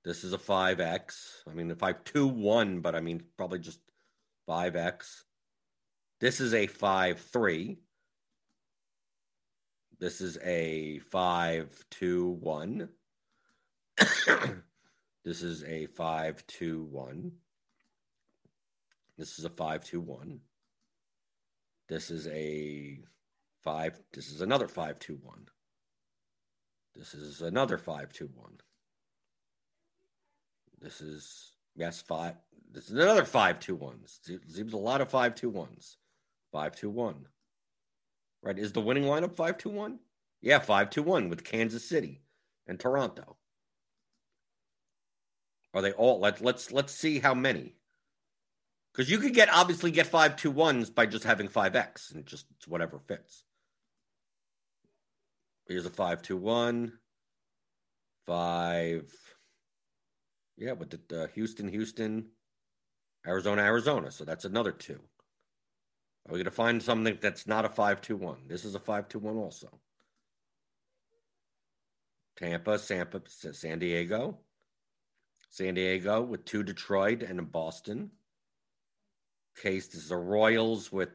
[0.05, 1.43] This is a 5x.
[1.49, 3.81] I mean, if I 2 1, but I mean, probably just
[4.49, 5.25] 5x.
[6.21, 7.79] This is a 5 3.
[9.99, 12.89] This is a 5 2 1.
[15.25, 17.33] this is a 5 2 1.
[19.19, 20.41] This is a 5 2 1.
[21.89, 23.01] This is a
[23.63, 24.01] 5.
[24.13, 25.47] This is another 5 2 1.
[26.97, 28.59] This is another 5 2 1.
[30.81, 32.35] This is, yes, 5.
[32.73, 34.19] This is another 5 2 1s.
[34.49, 35.97] Seems a lot of 5 2 1s.
[36.53, 37.27] 5 2 1.
[38.43, 38.59] Right.
[38.59, 39.99] Is the winning lineup 5 2 1?
[40.41, 42.23] Yeah, 5 2 1 with Kansas City
[42.67, 43.37] and Toronto.
[45.73, 46.21] Are they all?
[46.21, 47.77] Let, let's let's see how many.
[48.93, 52.27] Because you could get obviously get five two ones by just having five X and
[52.27, 53.45] just whatever fits.
[55.67, 56.95] Here's a five two one.
[58.27, 59.13] Five.
[60.57, 62.27] Yeah, but the uh, Houston, Houston,
[63.27, 64.11] Arizona, Arizona.
[64.11, 65.01] So that's another two.
[66.29, 68.39] Are we going to find something that's not a five two one?
[68.47, 69.69] This is a five two one also.
[72.37, 73.23] Tampa, Sampa,
[73.55, 74.39] San Diego,
[75.51, 78.13] San Diego with two Detroit and a Boston.
[79.61, 81.11] Case is the Royals with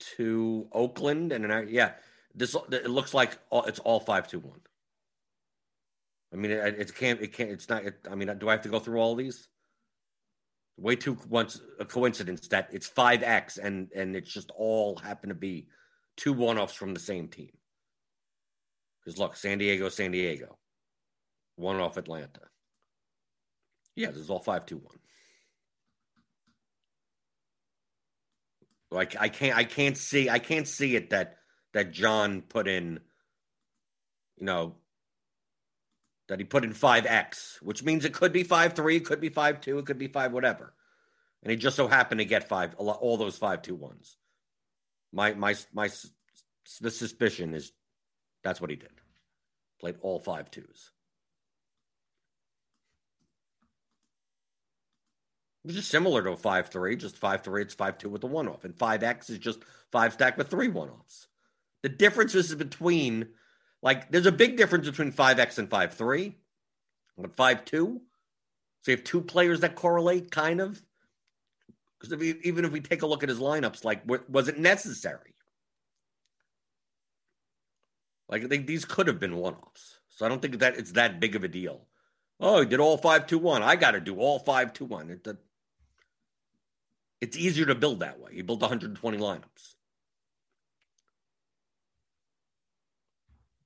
[0.00, 1.92] two Oakland and an yeah.
[2.34, 4.60] This it looks like it's all, it's all five two one.
[6.32, 7.20] I mean, it, it, can't.
[7.20, 7.50] It can't.
[7.50, 7.84] It's not.
[7.84, 9.48] It, I mean, do I have to go through all these?
[10.76, 15.28] Way too once a coincidence that it's five X and and it's just all happen
[15.28, 15.68] to be
[16.16, 17.50] two one offs from the same team.
[19.04, 20.58] Because look, San Diego, San Diego,
[21.56, 22.40] one off Atlanta.
[24.00, 24.96] Yeah, this is all five two one.
[28.90, 31.36] Like I can't I can't see I can't see it that
[31.74, 33.00] that John put in,
[34.38, 34.76] you know,
[36.28, 39.20] that he put in five X, which means it could be five three, it could
[39.20, 40.72] be five two, it could be five whatever,
[41.42, 44.16] and he just so happened to get five all those five two ones.
[45.12, 45.90] My my my
[46.80, 47.70] the suspicion is
[48.42, 48.92] that's what he did.
[49.78, 50.90] Played all five twos.
[55.62, 58.26] Which is similar to a 5 3, just 5 3, it's 5 2 with the
[58.26, 58.64] one off.
[58.64, 59.60] And 5X is just
[59.92, 61.26] 5 stack with three one offs.
[61.82, 63.28] The difference is between,
[63.82, 66.36] like, there's a big difference between 5X and 5 3.
[67.18, 68.00] But 5 2,
[68.82, 70.82] so you have two players that correlate, kind of.
[71.98, 75.34] Because even if we take a look at his lineups, like, was it necessary?
[78.28, 79.98] Like, they, these could have been one offs.
[80.08, 81.86] So I don't think that it's that big of a deal.
[82.38, 83.62] Oh, he did all 5 2 1.
[83.62, 85.10] I got to do all 5 2 1.
[85.10, 85.36] It,
[87.20, 88.32] it's easier to build that way.
[88.34, 89.74] You build 120 lineups.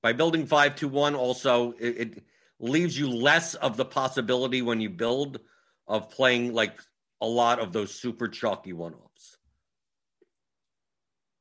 [0.03, 2.25] By building 5 to 1, also, it, it
[2.59, 5.41] leaves you less of the possibility when you build
[5.87, 6.79] of playing like
[7.21, 9.39] a lot of those super chalky one offs.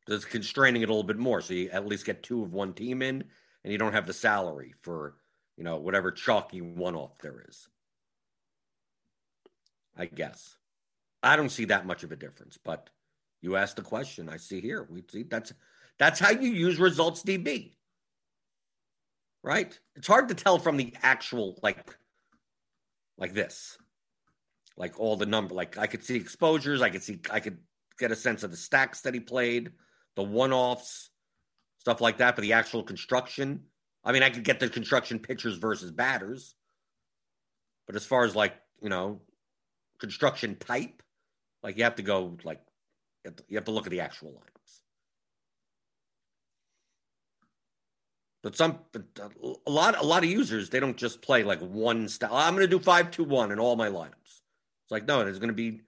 [0.07, 1.41] It's constraining it a little bit more.
[1.41, 3.23] So you at least get two of one team in,
[3.63, 5.15] and you don't have the salary for,
[5.57, 7.67] you know, whatever chalky one off there is.
[9.97, 10.57] I guess.
[11.23, 12.89] I don't see that much of a difference, but
[13.41, 14.29] you asked the question.
[14.29, 14.85] I see here.
[14.89, 15.53] We see that's
[15.97, 17.73] that's how you use results DB.
[19.41, 19.77] Right?
[19.95, 21.97] It's hard to tell from the actual like
[23.17, 23.77] like this.
[24.75, 27.59] Like all the number like I could see exposures, I could see I could
[27.99, 29.71] get a sense of the stacks that he played,
[30.15, 31.11] the one-offs,
[31.77, 33.61] stuff like that, but the actual construction,
[34.03, 36.55] I mean I could get the construction pitchers versus batters.
[37.85, 39.21] But as far as like, you know,
[39.99, 41.02] construction type,
[41.63, 42.61] like you have to go like
[43.47, 44.81] you have to look at the actual lineups.
[48.43, 49.29] But some uh,
[49.65, 52.35] a lot a lot of users they don't just play like one style.
[52.35, 54.11] I'm going to do five two one in all my lineups.
[54.25, 55.81] It's like no, there's going to be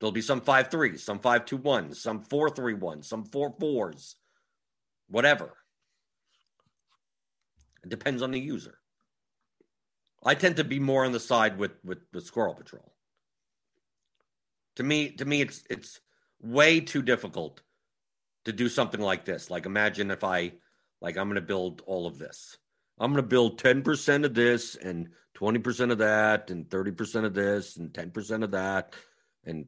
[0.00, 3.54] there'll be some five threes, some five two ones, some four three ones, some four
[3.60, 4.16] fours,
[5.08, 5.56] whatever.
[7.84, 8.76] It depends on the user.
[10.22, 12.92] I tend to be more on the side with with, with Squirrel Patrol.
[14.80, 16.00] To me, to me, it's it's
[16.40, 17.60] way too difficult
[18.46, 19.50] to do something like this.
[19.50, 20.52] Like imagine if I
[21.02, 22.56] like I'm going to build all of this.
[22.98, 27.76] I'm going to build 10% of this and 20% of that and 30% of this
[27.76, 28.94] and 10% of that
[29.44, 29.66] and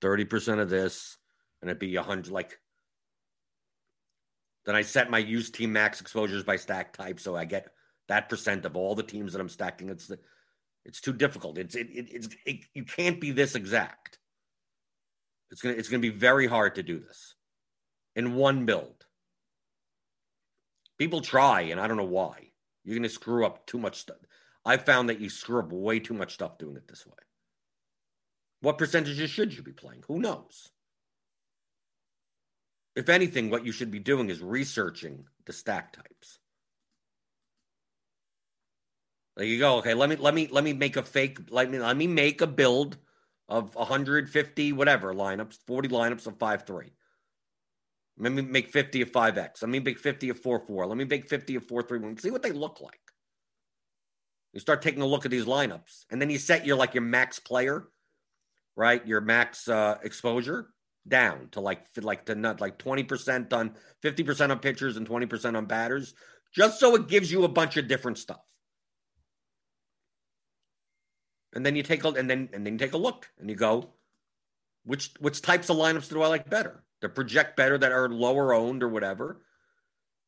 [0.00, 1.18] 30% of this
[1.60, 2.60] and it'd be 100 like
[4.66, 7.72] then I set my use team max exposures by stack type so I get
[8.06, 9.88] that percent of all the teams that I'm stacking.
[9.88, 10.20] It's the
[10.84, 11.58] it's too difficult.
[11.58, 14.20] It's it, it it's it, you can't be this exact.
[15.54, 17.36] It's gonna it's gonna be very hard to do this
[18.16, 19.06] in one build.
[20.98, 22.50] People try, and I don't know why.
[22.82, 24.16] You're gonna screw up too much stuff.
[24.64, 27.12] I found that you screw up way too much stuff doing it this way.
[28.62, 30.02] What percentages should you be playing?
[30.08, 30.70] Who knows?
[32.96, 36.40] If anything, what you should be doing is researching the stack types.
[39.36, 39.76] There you go.
[39.76, 41.38] Okay, let me let me let me make a fake.
[41.48, 42.96] Let me let me make a build
[43.48, 46.92] of 150 whatever lineups, 40 lineups of five three.
[48.16, 49.62] Let me make 50 of 5X.
[49.62, 50.86] Let me make 50 of 4 4.
[50.86, 52.18] Let me make 50 of 4 3 1.
[52.18, 53.00] See what they look like.
[54.52, 57.02] You start taking a look at these lineups, and then you set your like your
[57.02, 57.88] max player,
[58.76, 59.04] right?
[59.04, 60.68] Your max uh, exposure
[61.06, 65.66] down to like like to not like 20% on 50% on pitchers and 20% on
[65.66, 66.14] batters,
[66.54, 68.44] just so it gives you a bunch of different stuff.
[71.54, 73.56] And then you take a and then and then you take a look and you
[73.56, 73.90] go,
[74.84, 76.82] which which types of lineups do I like better?
[77.00, 79.40] That project better that are lower owned or whatever.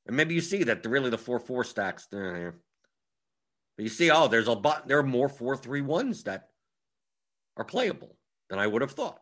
[0.06, 2.54] And maybe you see that the, really the four four stacks eh, there.
[3.76, 6.48] But you see, oh, there's a but there are more four three ones that
[7.56, 8.16] are playable
[8.48, 9.20] than I would have thought.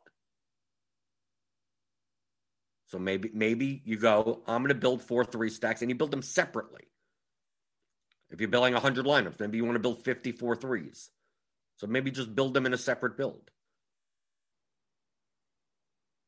[2.88, 6.10] So maybe maybe you go, I'm going to build four three stacks, and you build
[6.10, 6.82] them separately.
[8.30, 11.10] If you're building 100 lineups, maybe you want to build 54 threes.
[11.76, 13.50] So maybe just build them in a separate build.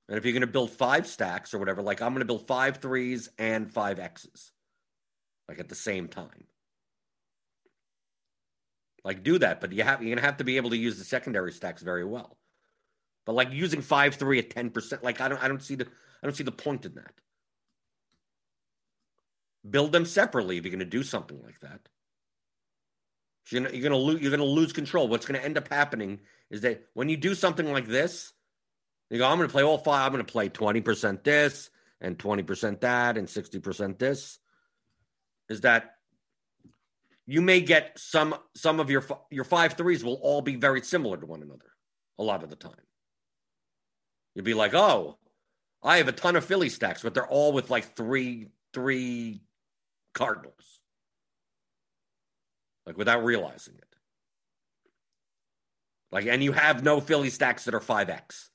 [0.09, 2.47] And if you're going to build five stacks or whatever, like I'm going to build
[2.47, 4.53] five threes and five X's,
[5.49, 6.47] like at the same time.
[9.07, 11.05] Like do that, but you have you're gonna have to be able to use the
[11.05, 12.37] secondary stacks very well.
[13.25, 15.85] But like using five three at ten percent, like I don't I don't see the
[15.85, 17.13] I don't see the point in that.
[19.69, 21.89] Build them separately if you're gonna do something like that.
[23.49, 25.09] You're gonna, you're gonna lose you're gonna lose control.
[25.09, 28.33] What's gonna end up happening is that when you do something like this,
[29.11, 33.17] you go, I'm gonna play all five, I'm gonna play 20% this and 20% that
[33.17, 34.39] and 60% this.
[35.49, 35.95] Is that
[37.25, 41.17] you may get some some of your your five threes will all be very similar
[41.17, 41.73] to one another
[42.19, 42.73] a lot of the time.
[44.35, 45.19] You'd be like, oh,
[45.83, 49.43] I have a ton of Philly stacks, but they're all with like three three
[50.15, 50.76] Cardinals
[52.87, 53.96] like without realizing it.
[56.12, 58.49] Like, and you have no Philly stacks that are 5X,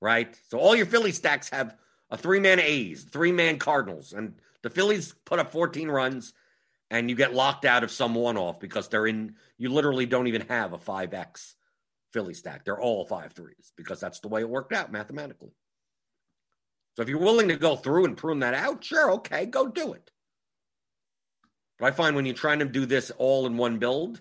[0.00, 0.38] right?
[0.48, 1.76] So all your Philly stacks have
[2.10, 6.34] a three man A's, three man Cardinals, and the Phillies put up 14 runs
[6.90, 10.26] and you get locked out of some one off because they're in, you literally don't
[10.26, 11.54] even have a 5X
[12.12, 12.64] Philly stack.
[12.64, 15.52] They're all five threes because that's the way it worked out mathematically.
[16.94, 19.92] So if you're willing to go through and prune that out, sure, okay, go do
[19.92, 20.10] it.
[21.78, 24.20] But I find when you're trying to do this all in one build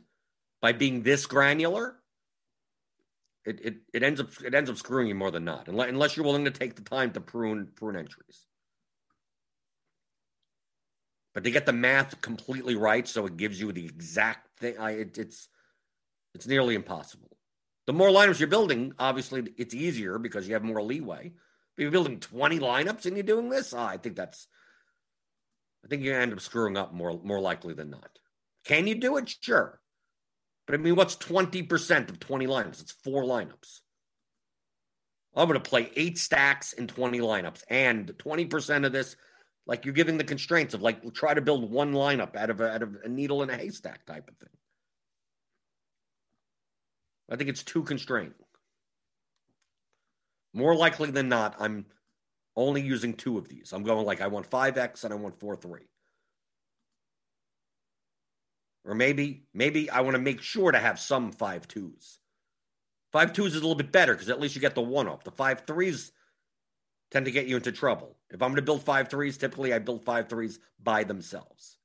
[0.61, 1.95] by being this granular,
[3.45, 6.25] it, it, it ends up it ends up screwing you more than not, unless you're
[6.25, 8.45] willing to take the time to prune prune entries.
[11.33, 14.91] But to get the math completely right, so it gives you the exact thing, I,
[14.91, 15.49] it, it's
[16.33, 17.29] it's nearly impossible.
[17.87, 21.33] The more lineups you're building, obviously, it's easier because you have more leeway.
[21.77, 24.47] If you're building 20 lineups and you're doing this, oh, I think that's
[25.85, 28.09] I think you end up screwing up more more likely than not.
[28.65, 29.35] Can you do it?
[29.39, 29.79] Sure.
[30.65, 32.81] But I mean, what's 20% of 20 lineups?
[32.81, 33.81] It's four lineups.
[35.35, 37.63] I'm going to play eight stacks in 20 lineups.
[37.69, 39.15] And 20% of this,
[39.67, 42.71] like you're giving the constraints of like try to build one lineup out of a,
[42.71, 44.49] out of a needle in a haystack type of thing.
[47.29, 48.33] I think it's too constrained.
[50.53, 51.85] More likely than not, I'm
[52.55, 53.73] only using two of these.
[53.73, 55.81] I'm going like I want 5x and I want 4 3.
[58.85, 62.19] Or maybe, maybe I want to make sure to have some five twos.
[63.11, 65.23] Five twos is a little bit better because at least you get the one off.
[65.23, 66.11] The five threes
[67.09, 68.15] tend to get you into trouble.
[68.29, 71.77] If I'm going to build five threes, typically I build five threes by themselves.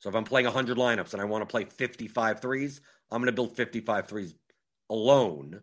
[0.00, 2.80] So if I'm playing 100 lineups and I want to play 55 threes,
[3.10, 4.34] I'm going to build 55 threes
[4.90, 5.60] alone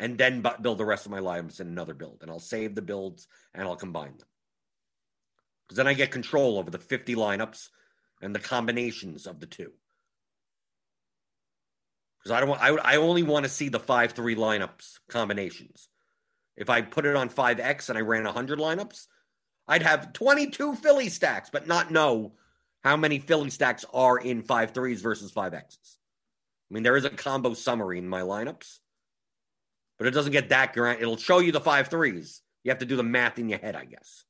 [0.00, 2.18] and then build the rest of my lineups in another build.
[2.22, 4.28] And I'll save the builds and I'll combine them.
[5.66, 7.68] Because then I get control over the 50 lineups
[8.20, 9.72] and the combinations of the two.
[12.18, 15.88] Because I don't want, I, I only want to see the 5 3 lineups combinations.
[16.56, 19.06] If I put it on 5X and I ran 100 lineups,
[19.66, 22.34] I'd have 22 Philly stacks, but not know
[22.82, 25.96] how many Philly stacks are in 5 3s versus 5Xs.
[26.70, 28.78] I mean, there is a combo summary in my lineups
[29.98, 31.00] but it doesn't get that grand.
[31.00, 32.42] It'll show you the five threes.
[32.62, 34.24] You have to do the math in your head, I guess.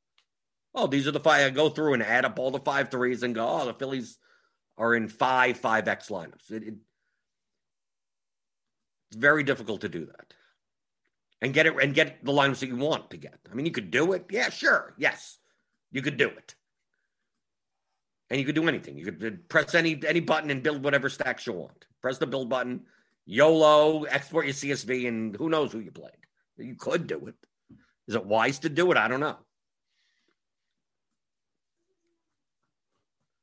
[0.74, 1.46] Oh, these are the five.
[1.46, 4.18] I go through and add up all the five threes and go, oh, the Phillies
[4.76, 6.50] are in five 5X lineups.
[6.50, 6.74] It, it,
[9.10, 10.34] it's very difficult to do that
[11.40, 13.38] and get it and get the lineups that you want to get.
[13.50, 14.26] I mean, you could do it.
[14.30, 14.94] Yeah, sure.
[14.98, 15.38] Yes,
[15.92, 16.54] you could do it.
[18.30, 18.96] And you could do anything.
[18.96, 21.84] You could press any any button and build whatever stacks you want.
[22.00, 22.84] Press the build button,
[23.26, 26.12] YOLO, export your CSV, and who knows who you played.
[26.56, 27.34] You could do it.
[28.06, 28.98] Is it wise to do it?
[28.98, 29.38] I don't know.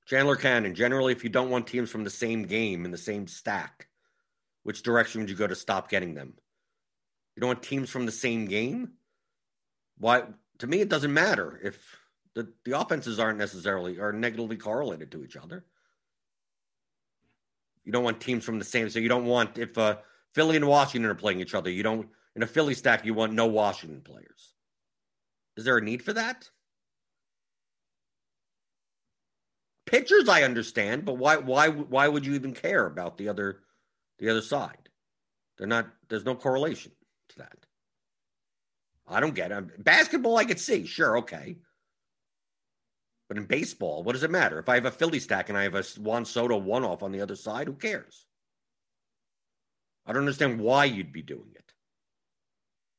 [0.06, 0.76] Chandler Cannon.
[0.76, 3.88] Generally, if you don't want teams from the same game in the same stack,
[4.64, 6.34] which direction would you go to stop getting them?
[7.36, 8.94] You don't want teams from the same game?
[9.98, 10.24] Why?
[10.60, 11.98] To me, it doesn't matter if
[12.36, 15.66] the, the offenses aren't necessarily are negatively correlated to each other.
[17.84, 18.90] You don't want teams from the same.
[18.90, 19.98] So you don't want if uh,
[20.34, 21.70] Philly and Washington are playing each other.
[21.70, 23.06] You don't in a Philly stack.
[23.06, 24.54] You want no Washington players.
[25.58, 26.50] Is there a need for that?
[29.86, 31.38] Pitchers, I understand, but why?
[31.38, 31.70] Why?
[31.70, 33.60] Why would you even care about the other,
[34.20, 34.90] the other side?
[35.58, 35.88] They're not.
[36.08, 36.94] There's no correlation
[37.30, 37.58] to that.
[39.08, 39.84] I don't get it.
[39.84, 40.86] Basketball, I could see.
[40.86, 41.58] Sure, okay.
[43.32, 44.60] But in baseball, what does it matter?
[44.60, 47.14] If I have a Philly stack and I have a Juan Soto one off on
[47.14, 48.26] the other side, who cares?
[50.06, 51.72] I don't understand why you'd be doing it.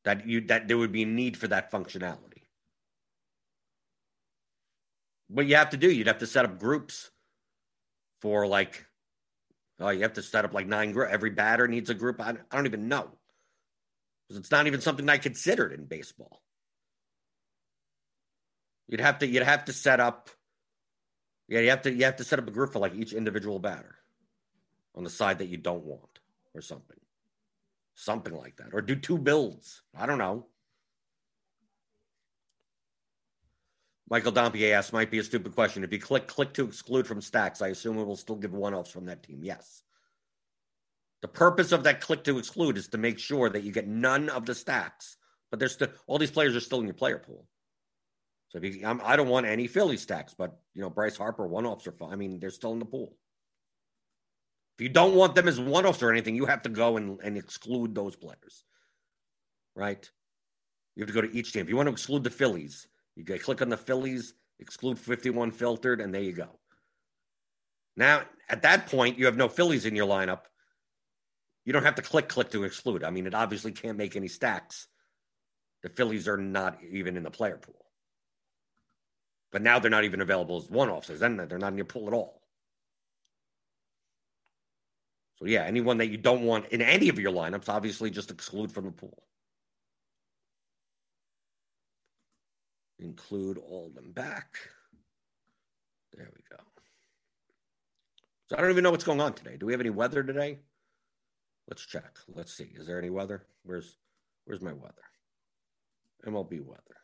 [0.04, 2.44] That you that there would be a need for that functionality.
[5.28, 7.10] What you have to do, you'd have to set up groups
[8.22, 8.86] for like,
[9.80, 11.12] oh, you have to set up like nine groups.
[11.12, 12.22] Every batter needs a group.
[12.22, 13.10] I, I don't even know.
[14.30, 16.41] It's not even something I considered in baseball.
[18.88, 20.30] You'd have to you'd have to set up
[21.48, 23.58] yeah, you have to you have to set up a group for like each individual
[23.58, 23.96] batter
[24.94, 26.20] on the side that you don't want
[26.54, 26.98] or something.
[27.94, 28.70] Something like that.
[28.72, 29.82] Or do two builds.
[29.94, 30.46] I don't know.
[34.08, 35.84] Michael Dompier asks, might be a stupid question.
[35.84, 38.74] If you click click to exclude from stacks, I assume it will still give one
[38.74, 39.40] offs from that team.
[39.42, 39.82] Yes.
[41.22, 44.28] The purpose of that click to exclude is to make sure that you get none
[44.28, 45.16] of the stacks,
[45.50, 47.46] but there's still all these players are still in your player pool.
[48.52, 51.16] So if you, I'm, I do not want any Philly stacks, but you know Bryce
[51.16, 52.12] Harper one offs are fine.
[52.12, 53.16] I mean, they're still in the pool.
[54.78, 57.18] If you don't want them as one offs or anything, you have to go and,
[57.22, 58.64] and exclude those players,
[59.74, 60.10] right?
[60.94, 61.62] You have to go to each team.
[61.62, 62.86] If you want to exclude the Phillies,
[63.16, 66.58] you click on the Phillies, exclude 51 filtered, and there you go.
[67.96, 70.42] Now, at that point, you have no Phillies in your lineup.
[71.64, 73.02] You don't have to click click to exclude.
[73.02, 74.88] I mean, it obviously can't make any stacks.
[75.82, 77.81] The Phillies are not even in the player pool.
[79.52, 81.08] But now they're not even available as one offs.
[81.08, 82.40] Then they're not in your pool at all.
[85.38, 88.72] So yeah, anyone that you don't want in any of your lineups, obviously just exclude
[88.72, 89.22] from the pool.
[92.98, 94.56] Include all of them back.
[96.16, 96.62] There we go.
[98.48, 99.56] So I don't even know what's going on today.
[99.58, 100.60] Do we have any weather today?
[101.68, 102.18] Let's check.
[102.28, 102.70] Let's see.
[102.74, 103.44] Is there any weather?
[103.64, 103.96] Where's
[104.44, 105.02] where's my weather?
[106.26, 107.01] MLB weather.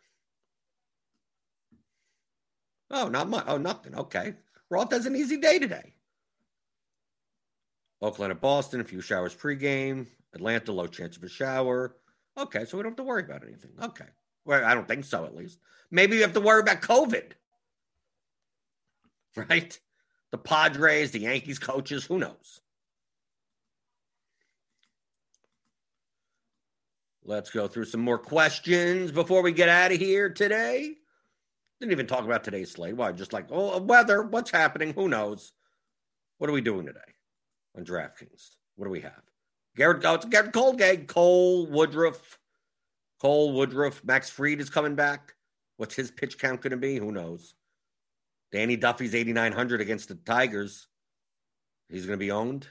[2.91, 3.45] Oh, not much.
[3.47, 3.95] Oh, nothing.
[3.95, 4.35] Okay.
[4.71, 5.95] Roth has an easy day today.
[8.01, 10.07] Oakland at Boston, a few showers pregame.
[10.35, 11.97] Atlanta, low chance of a shower.
[12.37, 13.71] Okay, so we don't have to worry about anything.
[13.83, 14.05] Okay.
[14.45, 15.59] Well, I don't think so, at least.
[15.91, 17.33] Maybe you have to worry about COVID.
[19.37, 19.79] Right?
[20.33, 22.61] The Padres, the Yankees coaches, who knows?
[27.25, 30.95] Let's go through some more questions before we get out of here today.
[31.81, 32.97] Didn't even talk about today's slate.
[32.97, 33.13] Why?
[33.13, 34.93] Just like, oh, weather, what's happening?
[34.95, 35.53] Who knows?
[36.39, 37.01] What are we doing today
[37.77, 38.57] on DraftKings?
[38.77, 39.23] What do we have?
[39.77, 42.39] Gerrit, oh, it's Gerrit Colgate, Cole, Woodruff,
[43.21, 45.35] Cole, Woodruff, Max Fried is coming back.
[45.77, 46.97] What's his pitch count going to be?
[46.97, 47.55] Who knows?
[48.51, 50.89] Danny Duffy's 8,900 against the Tigers.
[51.89, 52.67] He's going to be owned.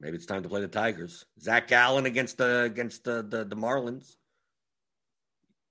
[0.00, 1.26] Maybe it's time to play the Tigers.
[1.40, 4.16] Zac Gallen against the against the the, the Marlins.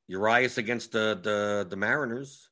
[0.07, 2.51] Urias against the the the Mariners.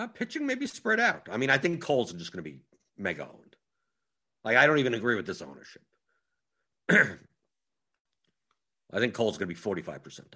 [0.00, 1.28] Uh, pitching maybe spread out.
[1.30, 2.60] I mean, I think Cole's just going to be
[2.96, 3.56] mega owned.
[4.42, 5.82] Like, I don't even agree with this ownership.
[6.90, 7.18] I
[8.94, 10.26] think Cole's going to be 45% owned.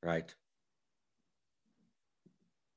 [0.00, 0.32] Right?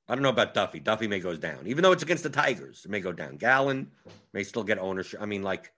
[0.10, 0.80] I don't know about Duffy.
[0.80, 1.68] Duffy may goes down.
[1.68, 3.38] Even though it's against the Tigers, it may go down.
[3.38, 3.92] Gallen
[4.34, 5.22] may still get ownership.
[5.22, 5.72] I mean, like,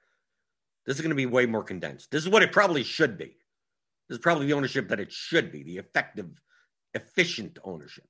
[0.85, 2.11] this is going to be way more condensed.
[2.11, 3.35] This is what it probably should be.
[4.07, 6.29] This is probably the ownership that it should be, the effective,
[6.93, 8.07] efficient ownership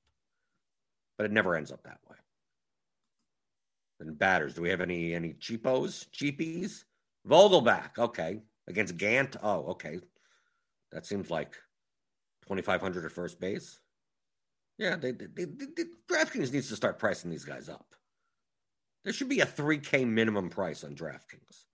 [1.20, 2.16] but it never ends up that way.
[4.00, 6.84] And batters, do we have any any cheapos, cheapies?
[7.28, 9.36] Vogelbach, okay, against Gant.
[9.42, 9.98] Oh, okay,
[10.92, 11.56] that seems like
[12.46, 13.80] twenty five hundred at first base.
[14.78, 17.94] Yeah, they, they, they, they, DraftKings needs to start pricing these guys up.
[19.04, 21.66] There should be a three K minimum price on DraftKings.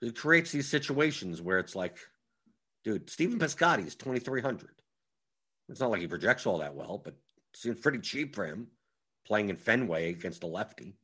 [0.00, 1.98] It creates these situations where it's like,
[2.82, 4.80] dude, Stephen Piscotty is twenty three hundred.
[5.68, 7.14] It's not like he projects all that well, but
[7.54, 8.68] Seems pretty cheap for him
[9.26, 10.96] playing in Fenway against a lefty.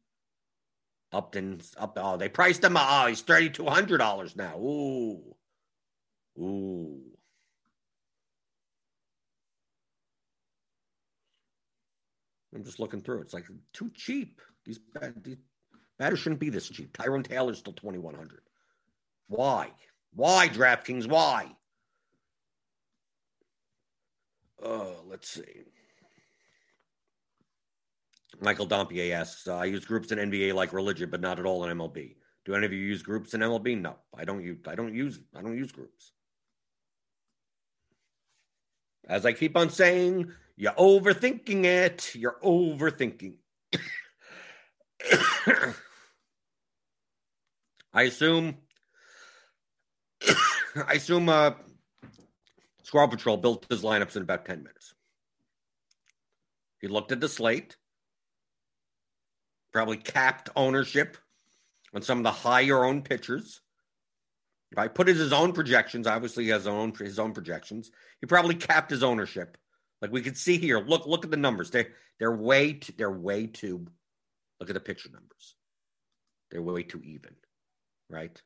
[1.13, 1.99] Upton's up.
[2.01, 2.77] Oh, they priced him.
[2.79, 4.59] Oh, he's thirty two hundred dollars now.
[4.59, 5.35] Ooh,
[6.39, 7.01] ooh.
[12.55, 13.21] I'm just looking through.
[13.21, 14.41] It's like too cheap.
[14.65, 14.81] These,
[15.23, 15.37] these
[15.99, 16.97] batters shouldn't be this cheap.
[16.97, 18.41] Tyrone Taylor's still twenty one hundred.
[19.29, 19.71] Why?
[20.15, 21.07] Why DraftKings?
[21.07, 21.55] Why?
[24.65, 25.65] Uh, let's see.
[28.41, 31.77] Michael Dompier asks, I use groups in NBA like religion, but not at all in
[31.77, 32.17] MLB.
[32.45, 33.81] Do any of you use groups in MLB?
[33.81, 34.59] No, I don't use.
[34.67, 35.19] I don't use.
[35.35, 36.13] I don't use groups.
[39.09, 42.15] As I keep on saying, you're overthinking it.
[42.15, 43.35] You're overthinking.
[47.93, 48.57] I assume.
[50.87, 51.29] I assume.
[51.29, 51.53] Uh,
[52.83, 54.95] Squirrel Patrol built his lineups in about ten minutes.
[56.81, 57.77] He looked at the slate
[59.73, 61.17] probably capped ownership
[61.95, 63.61] on some of the higher owned pitchers.
[64.73, 66.07] If I put in his own projections.
[66.07, 67.91] Obviously, he has his own his own projections.
[68.21, 69.57] He probably capped his ownership.
[70.03, 70.81] Like we can see here.
[70.81, 71.71] Look, look at the numbers.
[71.71, 71.87] They
[72.19, 73.87] they're way too, they're way too.
[74.61, 75.55] Look at the picture numbers.
[76.51, 77.35] They're way too even.
[78.11, 78.41] Right,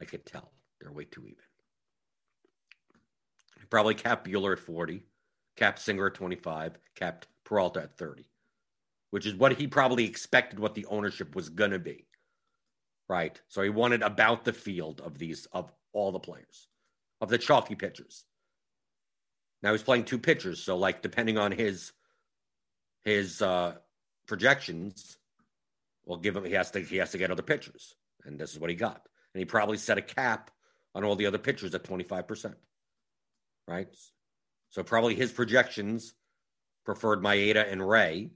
[0.00, 1.44] I could tell they're way too even.
[3.70, 5.04] Probably capped Buehler at forty,
[5.56, 8.26] capped Singer at twenty five, capped Peralta at thirty
[9.14, 12.04] which is what he probably expected what the ownership was going to be.
[13.08, 13.40] Right.
[13.46, 16.66] So he wanted about the field of these, of all the players,
[17.20, 18.24] of the chalky pitchers.
[19.62, 20.64] Now he's playing two pitchers.
[20.64, 21.92] So, like, depending on his,
[23.04, 23.76] his, uh,
[24.26, 25.16] projections,
[26.04, 27.94] will give him, he has to, he has to get other pitchers.
[28.24, 29.08] And this is what he got.
[29.32, 30.50] And he probably set a cap
[30.92, 32.52] on all the other pitchers at 25%.
[33.68, 33.86] Right.
[34.70, 36.14] So, probably his projections
[36.84, 38.32] preferred Maeda and Ray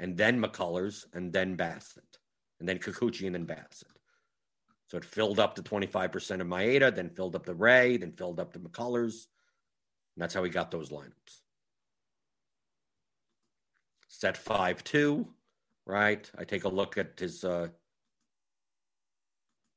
[0.00, 2.18] and then McCullers, and then Bassitt,
[2.58, 3.84] and then Kikuchi, and then Bassitt.
[4.88, 8.40] So it filled up to 25% of Maeda, then filled up the Ray, then filled
[8.40, 9.26] up the McCullers.
[10.16, 11.42] And that's how he got those lineups.
[14.08, 15.28] Set 5 2,
[15.86, 16.28] right?
[16.36, 17.68] I take a look at his uh,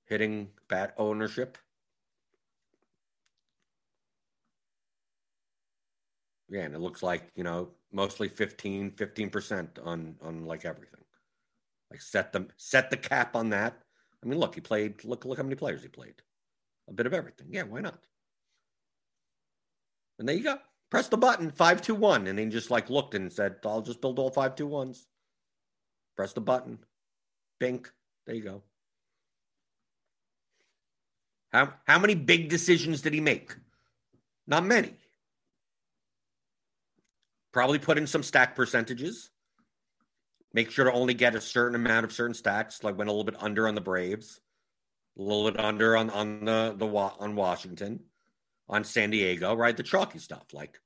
[0.05, 1.57] hitting bat ownership.
[6.49, 11.01] Yeah, and it looks like, you know, mostly 15 15% on on like everything.
[11.91, 13.77] Like set them set the cap on that.
[14.23, 16.15] I mean look he played look look how many players he played.
[16.89, 17.47] A bit of everything.
[17.51, 17.99] Yeah why not?
[20.19, 20.57] And there you go.
[20.89, 24.31] Press the button 521 and then just like looked and said i'll just build all
[24.31, 25.05] 521s
[26.15, 26.79] press the button.
[27.59, 27.91] Bink.
[28.25, 28.63] There you go.
[31.51, 33.55] How how many big decisions did he make?
[34.47, 34.93] Not many
[37.53, 39.29] Probably put in some stack percentages.
[40.53, 42.83] Make sure to only get a certain amount of certain stacks.
[42.83, 44.41] Like went a little bit under on the Braves,
[45.17, 48.01] a little bit under on on the the on Washington,
[48.67, 49.55] on San Diego.
[49.55, 50.45] Right, the chalky stuff.
[50.51, 50.79] Like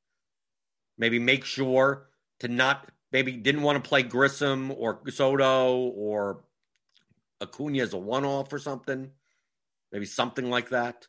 [0.97, 2.09] maybe make sure
[2.39, 6.43] to not maybe didn't want to play Grisham or Soto or
[7.41, 9.11] Acuna as a one off or something.
[9.91, 11.07] Maybe something like that.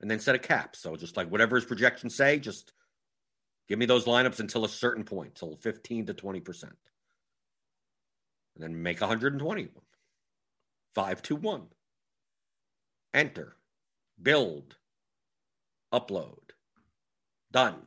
[0.00, 0.74] And then set a cap.
[0.76, 2.72] So just like whatever his projections say, just
[3.68, 6.62] Give me those lineups until a certain point, till 15 to 20%.
[6.62, 6.74] And
[8.58, 9.82] then make 120 of them.
[10.94, 11.62] 5 to 1.
[13.14, 13.56] Enter.
[14.20, 14.76] Build.
[15.92, 16.50] Upload.
[17.52, 17.80] Done.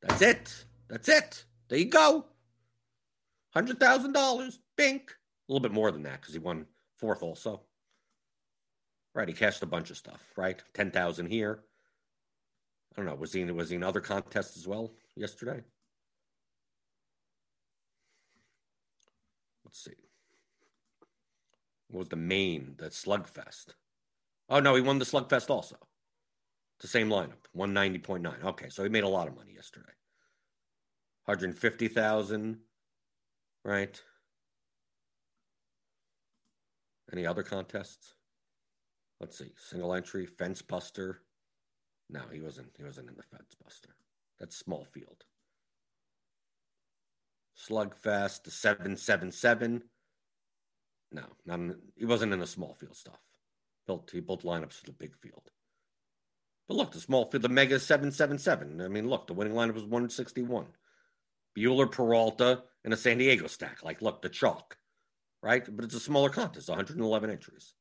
[0.00, 0.64] That's it.
[0.88, 1.44] That's it.
[1.68, 2.26] There you go.
[3.56, 4.58] $100,000.
[4.76, 5.10] Bink.
[5.10, 6.66] A little bit more than that because he won
[6.98, 7.62] fourth also.
[9.14, 9.28] Right.
[9.28, 10.62] He cashed a bunch of stuff, right?
[10.74, 11.60] 10,000 here.
[12.92, 13.14] I don't know.
[13.14, 15.62] Was he was he in other contests as well yesterday?
[19.64, 19.92] Let's see.
[21.88, 23.68] What was the main the slugfest?
[24.48, 25.76] Oh no, he won the slugfest also.
[26.80, 28.40] The same lineup, one ninety point nine.
[28.44, 29.92] Okay, so he made a lot of money yesterday.
[31.26, 32.58] Hundred fifty thousand,
[33.64, 34.00] right?
[37.12, 38.14] Any other contests?
[39.20, 39.52] Let's see.
[39.56, 41.20] Single entry, fence buster.
[42.12, 42.68] No, he wasn't.
[42.76, 43.88] He wasn't in the Feds Buster.
[44.38, 45.24] That's small field.
[47.58, 49.82] Slugfest, the seven seven seven.
[51.10, 53.20] No, not in, he wasn't in the small field stuff.
[53.86, 55.50] Built he built lineups for the big field.
[56.68, 58.80] But look, the small field, the mega seven seven seven.
[58.80, 60.66] I mean, look, the winning lineup was one sixty one.
[61.56, 63.82] Buehler, Peralta, and a San Diego stack.
[63.82, 64.76] Like, look, the chalk,
[65.42, 65.64] right?
[65.70, 67.74] But it's a smaller contest, 111 entries.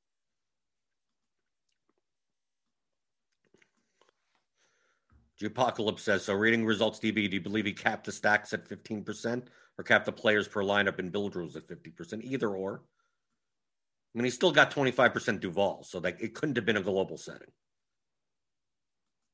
[5.41, 6.33] The apocalypse says so.
[6.33, 10.11] Reading results, DB, do you believe he capped the stacks at 15% or capped the
[10.11, 12.23] players per lineup in build rules at 50%?
[12.23, 12.83] Either or.
[14.13, 17.17] I mean, he still got 25% Duvall, so like it couldn't have been a global
[17.17, 17.49] setting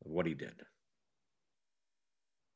[0.09, 0.53] what he did.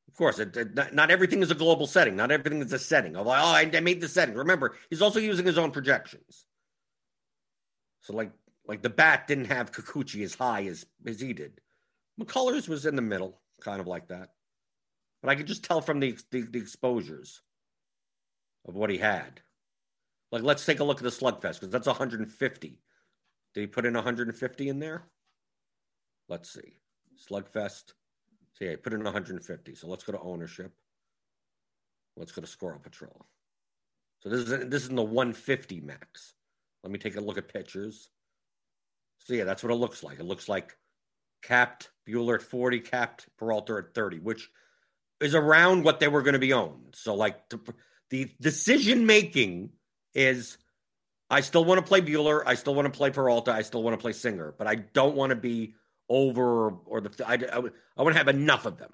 [0.07, 2.15] Of course, it, it, not, not, everything is a global setting.
[2.15, 3.13] Not everything is a setting.
[3.13, 4.35] Like, oh, I, I made the setting.
[4.35, 6.45] Remember, he's also using his own projections.
[8.01, 8.31] So, like,
[8.67, 11.59] like the bat didn't have Kikuchi as high as as he did.
[12.19, 14.29] McCullers was in the middle, kind of like that.
[15.21, 17.41] But I could just tell from the, the, the exposures
[18.67, 19.41] of what he had.
[20.31, 22.79] Like, let's take a look at the Slugfest because that's 150.
[23.53, 25.03] Did he put in 150 in there?
[26.29, 26.77] Let's see.
[27.29, 27.93] Slugfest.
[28.53, 29.75] So yeah, put in 150.
[29.75, 30.71] So let's go to ownership.
[32.15, 33.25] Let's go to Squirrel Patrol.
[34.21, 36.33] So this is this is in the 150 max.
[36.83, 38.09] Let me take a look at pictures.
[39.19, 40.19] So yeah, that's what it looks like.
[40.19, 40.77] It looks like
[41.41, 44.49] capped Buehler at 40, capped Peralta at 30, which
[45.19, 46.93] is around what they were going to be owned.
[46.95, 47.59] So like the,
[48.09, 49.71] the decision making
[50.13, 50.57] is
[51.29, 52.43] I still want to play Buehler.
[52.45, 55.15] I still want to play Peralta, I still want to play Singer, but I don't
[55.15, 55.75] want to be
[56.09, 57.57] over or the I, I,
[57.97, 58.91] I want to have enough of them,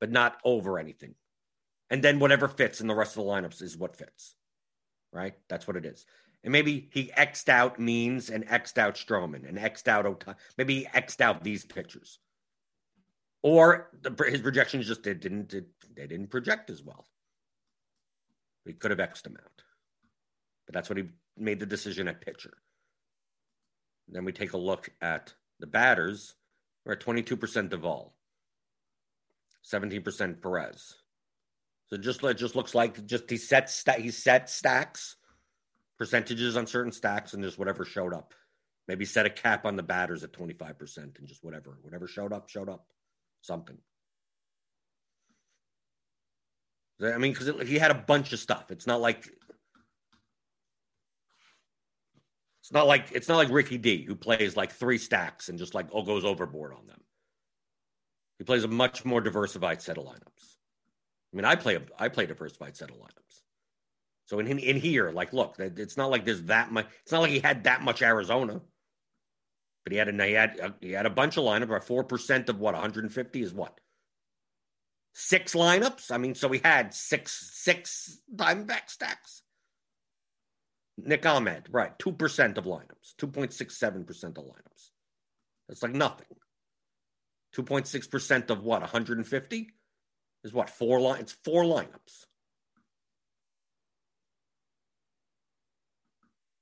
[0.00, 1.14] but not over anything.
[1.90, 4.34] And then whatever fits in the rest of the lineups is what fits.
[5.12, 5.34] Right?
[5.48, 6.04] That's what it is.
[6.44, 10.36] And maybe he X'd out Means and X'd out Stroman and X'd out Ohtani.
[10.56, 12.18] Maybe he X'd out these pitchers.
[13.42, 17.06] Or the, his projections just did, didn't did, they didn't project as well.
[18.64, 19.62] He could have X'd them out.
[20.66, 21.04] But that's what he
[21.36, 22.58] made the decision at pitcher.
[24.08, 26.34] Then we take a look at the batters.
[26.84, 28.14] We're at 22% Duvall,
[29.70, 30.94] 17% Perez.
[31.88, 35.16] So just it just looks like just he set sta- he set stacks,
[35.98, 38.34] percentages on certain stacks, and just whatever showed up.
[38.86, 41.78] Maybe set a cap on the batters at 25% and just whatever.
[41.82, 42.86] Whatever showed up, showed up.
[43.42, 43.78] Something.
[47.02, 48.70] I mean, because he had a bunch of stuff.
[48.70, 49.28] It's not like
[52.68, 55.74] It's not like it's not like Ricky D who plays like three stacks and just
[55.74, 57.00] like oh goes overboard on them.
[58.36, 60.56] He plays a much more diversified set of lineups.
[61.32, 63.40] I mean, I play a I play a diversified set of lineups.
[64.28, 66.86] So in in here, like, look, it's not like there's that much.
[67.02, 68.60] It's not like he had that much Arizona,
[69.84, 71.62] but he had a he had uh, he had a bunch of lineups.
[71.62, 73.80] About four percent of what 150 is what
[75.14, 76.10] six lineups.
[76.10, 79.42] I mean, so he had six six Diamondback stacks.
[80.98, 84.90] Nick Ahmed, right, 2% of lineups, 2.67% of lineups.
[85.68, 86.26] That's like nothing.
[87.56, 89.68] 2.6% of what, 150?
[90.42, 91.20] Is what, four lines?
[91.20, 92.26] It's four lineups.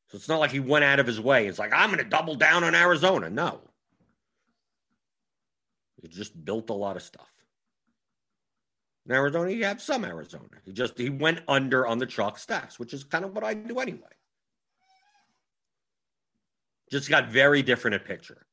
[0.09, 1.47] So it's not like he went out of his way.
[1.47, 3.29] It's like, I'm going to double down on Arizona.
[3.29, 3.61] No.
[6.01, 7.29] He just built a lot of stuff.
[9.07, 10.45] In Arizona, you have some Arizona.
[10.65, 13.55] He just he went under on the chalk stacks, which is kind of what I
[13.55, 14.01] do anyway.
[16.91, 18.47] Just got very different at pitcher.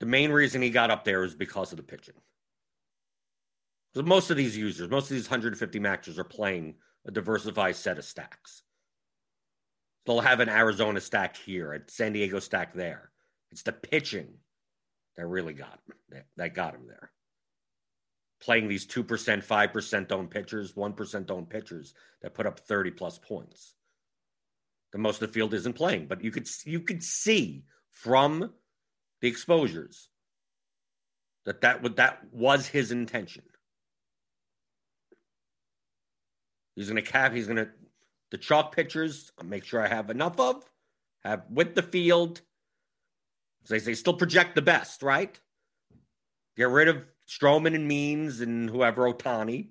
[0.00, 2.14] The main reason he got up there is because of the pitching.
[3.92, 6.74] Because most of these users, most of these 150 maxers are playing
[7.06, 8.63] a diversified set of stacks.
[10.06, 13.10] They'll have an Arizona stack here, a San Diego stack there.
[13.50, 14.34] It's the pitching
[15.16, 17.10] that really got him, that, that got him there.
[18.42, 23.74] Playing these 2%, 5% owned pitchers, 1% owned pitchers that put up 30 plus points
[24.92, 26.06] The most of the field isn't playing.
[26.06, 28.52] But you could you could see from
[29.22, 30.08] the exposures
[31.46, 33.44] that that would that was his intention.
[36.74, 37.32] He's going to cap.
[37.32, 37.68] He's going to
[38.30, 39.32] the chalk pitchers.
[39.38, 40.64] I'll make sure I have enough of.
[41.24, 42.40] Have with the field.
[43.68, 45.38] They say still project the best, right?
[46.56, 49.68] Get rid of Stroman and Means and whoever Ohtani.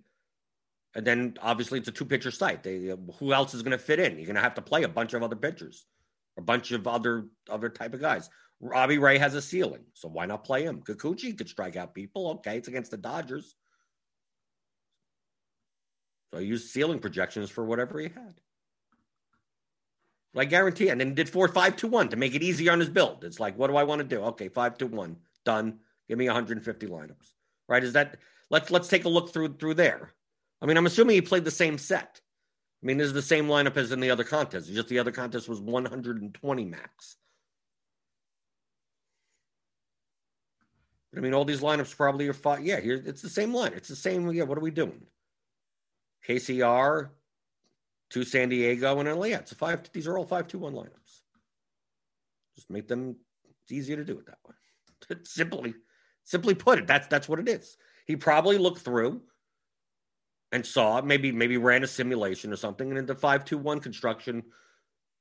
[0.95, 2.64] And then obviously it's a two pitcher site.
[2.64, 4.18] They, who else is going to fit in?
[4.18, 5.86] You're going to have to play a bunch of other pitchers,
[6.38, 8.30] a bunch of other other type of guys.
[8.60, 10.82] Robbie Ray has a ceiling, so why not play him?
[10.82, 12.30] Kikuchi could strike out people.
[12.30, 13.56] Okay, it's against the Dodgers.
[16.34, 18.36] Uh, so I used ceiling projections for whatever he had.
[20.36, 22.89] I guarantee, and then did four, five to one to make it easier on his
[22.89, 23.23] build.
[23.23, 24.21] It's like, what do I want to do?
[24.23, 25.79] Okay, five to one, done.
[26.07, 27.34] Give me 150 lineups.
[27.67, 27.84] Right?
[27.84, 28.17] Is that
[28.49, 30.11] let's let's take a look through through there.
[30.59, 32.19] I mean, I'm assuming he played the same set.
[32.81, 34.73] I mean, this is the same lineup as in the other contest.
[34.73, 37.17] Just the other contest was 120 max.
[41.15, 42.63] I mean, all these lineups probably are fought.
[42.63, 43.73] Yeah, here it's the same line.
[43.75, 44.29] It's the same.
[44.31, 45.05] Yeah, what are we doing?
[46.28, 47.09] KCR,
[48.11, 49.28] to San Diego, and LA.
[49.28, 49.89] It's a five.
[49.91, 51.21] These are all five two one lineups.
[52.55, 53.15] Just make them.
[53.63, 55.17] It's easier to do it that way.
[55.24, 55.74] Simply
[56.24, 57.78] Simply put it, that's that's what it is.
[58.05, 59.21] He probably looked through
[60.51, 64.43] and saw maybe maybe ran a simulation or something, and the five two one construction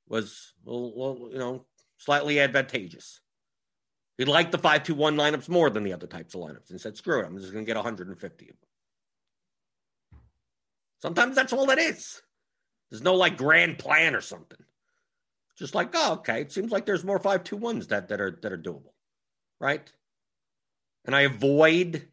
[0.08, 1.66] was well, you know
[1.98, 3.20] slightly advantageous.
[4.16, 6.80] He liked the five two one lineups more than the other types of lineups, and
[6.80, 8.68] said, "Screw it, I'm just going to get 150 of them."
[11.02, 12.22] Sometimes that's all it is.
[12.90, 14.58] There's no like grand plan or something.
[15.58, 18.38] Just like, oh, okay, it seems like there's more five two ones that that are
[18.42, 18.92] that are doable,
[19.60, 19.90] right?
[21.04, 22.08] And I avoid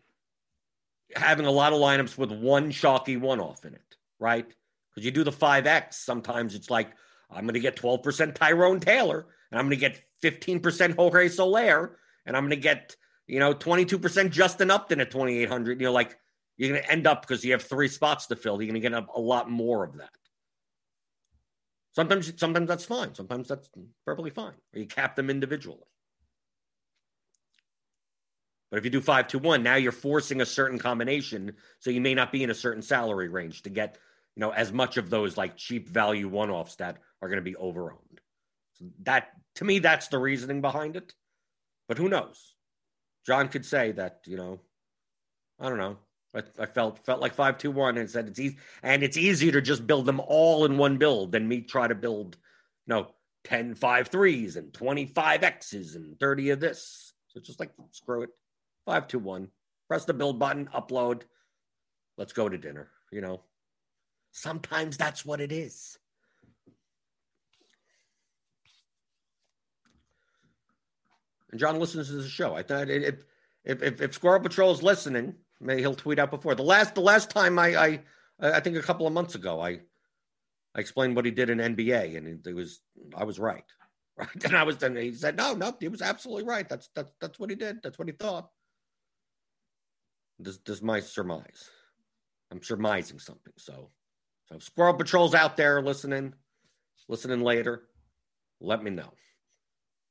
[1.15, 4.45] having a lot of lineups with one chalky one off in it, right?
[4.45, 6.89] Because you do the 5X, sometimes it's like,
[7.31, 11.97] I'm going to get 12% Tyrone Taylor, and I'm going to get 15% Jorge Soler,
[12.25, 12.95] and I'm going to get,
[13.27, 15.79] you know, 22% Justin Upton at 2,800.
[15.79, 16.17] You know, like
[16.59, 18.89] you're going to end up because you have three spots to fill, you're going to
[18.89, 20.09] get a, a lot more of that.
[21.93, 23.15] Sometimes, sometimes that's fine.
[23.15, 23.69] Sometimes that's
[24.05, 24.53] perfectly fine.
[24.73, 25.79] Or you cap them individually.
[28.69, 32.01] But if you do five to one, now you're forcing a certain combination, so you
[32.01, 33.97] may not be in a certain salary range to get
[34.35, 37.51] you know as much of those like cheap value one offs that are going to
[37.51, 38.19] be overowned.
[38.73, 41.15] So that to me, that's the reasoning behind it.
[41.87, 42.53] But who knows?
[43.25, 44.59] John could say that you know,
[45.59, 45.97] I don't know.
[46.35, 49.51] I, I felt felt like five two one and said it's easy and it's easier
[49.51, 52.37] to just build them all in one build than me try to build
[52.85, 53.07] you know
[53.45, 57.13] 10 five threes and 25 X's and 30 of this.
[57.27, 58.29] So just like screw it.
[58.85, 59.49] Five two one.
[59.87, 61.23] Press the build button, upload.
[62.17, 62.89] Let's go to dinner.
[63.11, 63.41] You know,
[64.31, 65.97] sometimes that's what it is.
[71.51, 72.55] And John listens to the show.
[72.55, 73.23] I thought if
[73.63, 77.29] if, if Squirrel Patrol is listening, maybe he'll tweet out before the last the last
[77.29, 77.99] time I I
[78.39, 79.79] I think a couple of months ago I
[80.75, 82.81] I explained what he did in NBA and it was
[83.15, 83.63] I was right.
[84.19, 84.43] Right.
[84.43, 86.67] And I was then he said, no, no, he was absolutely right.
[86.67, 87.77] That's that's that's what he did.
[87.81, 88.49] That's what he thought.
[90.37, 91.69] This, this my surmise.
[92.51, 93.53] I'm surmising something.
[93.57, 93.91] So,
[94.49, 96.33] so Squirrel Patrol's out there listening,
[97.07, 97.83] listening later.
[98.59, 99.13] Let me know.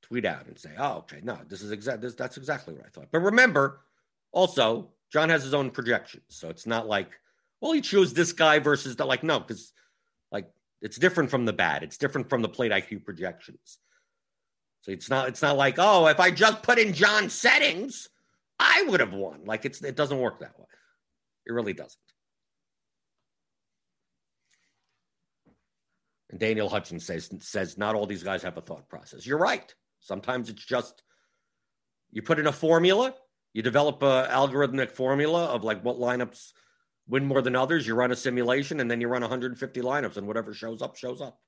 [0.02, 2.00] Tweet out and say, "Oh, okay, no, this is exact.
[2.00, 3.80] This, that's exactly what I thought." But remember,
[4.32, 7.10] also, John has his own projections, so it's not like,
[7.60, 9.22] well, he chose this guy versus the like.
[9.22, 9.72] No, because
[10.30, 10.48] like
[10.82, 11.82] it's different from the bad.
[11.82, 13.78] It's different from the Slate IQ projections.
[14.82, 15.28] So it's not.
[15.28, 18.08] It's not like, oh, if I just put in John's settings,
[18.58, 19.44] I would have won.
[19.44, 20.66] Like it's it doesn't work that way.
[21.46, 21.98] It really doesn't.
[26.30, 29.26] And Daniel Hutchins says says not all these guys have a thought process.
[29.26, 29.74] You're right.
[30.00, 31.02] Sometimes it's just
[32.10, 33.14] you put in a formula,
[33.52, 36.52] you develop a algorithmic formula of like what lineups
[37.08, 37.86] win more than others.
[37.86, 41.20] You run a simulation, and then you run 150 lineups, and whatever shows up shows
[41.20, 41.40] up.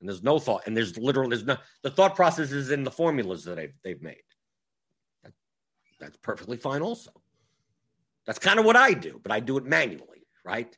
[0.00, 2.90] And there's no thought, and there's literally there's no the thought process is in the
[2.90, 4.22] formulas that they've they've made
[5.98, 7.10] that's perfectly fine also.
[8.26, 10.76] That's kind of what I do, but I do it manually, right?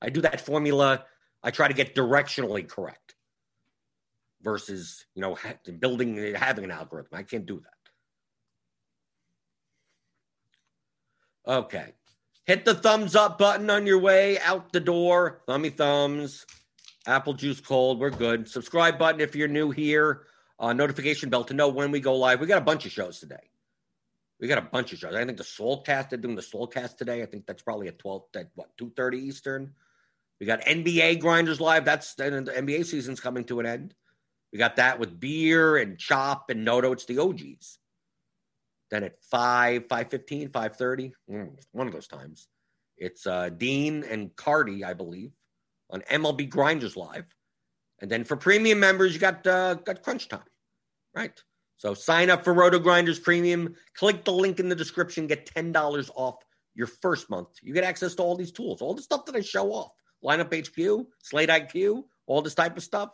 [0.00, 1.04] I do that formula.
[1.42, 3.14] I try to get directionally correct
[4.42, 5.36] versus, you know,
[5.80, 7.10] building, having an algorithm.
[7.12, 7.75] I can't do that.
[11.46, 11.92] Okay.
[12.44, 15.42] Hit the thumbs up button on your way out the door.
[15.46, 16.46] Thummy thumbs.
[17.06, 18.00] Apple juice cold.
[18.00, 18.48] We're good.
[18.48, 20.22] Subscribe button if you're new here.
[20.58, 22.40] Uh, notification bell to know when we go live.
[22.40, 23.50] We got a bunch of shows today.
[24.40, 25.14] We got a bunch of shows.
[25.14, 27.22] I think the Soulcast, they're doing the Soulcast today.
[27.22, 29.72] I think that's probably at 12, at what, 2.30 Eastern.
[30.40, 31.84] We got NBA Grinders Live.
[31.84, 33.94] That's the NBA season's coming to an end.
[34.52, 36.92] We got that with Beer and Chop and Noto.
[36.92, 37.78] It's the OGs.
[38.90, 42.48] Then at 5, 5.15, 5.30, mm, one of those times,
[42.96, 45.32] it's uh, Dean and Cardi, I believe,
[45.90, 47.26] on MLB Grinders Live.
[48.00, 50.40] And then for premium members, you got uh, got Crunch Time,
[51.14, 51.32] right?
[51.78, 53.74] So sign up for Roto Grinders Premium.
[53.94, 55.26] Click the link in the description.
[55.26, 56.36] Get $10 off
[56.74, 57.48] your first month.
[57.62, 59.92] You get access to all these tools, all the stuff that I show off.
[60.24, 63.10] Lineup HQ, Slate IQ, all this type of stuff.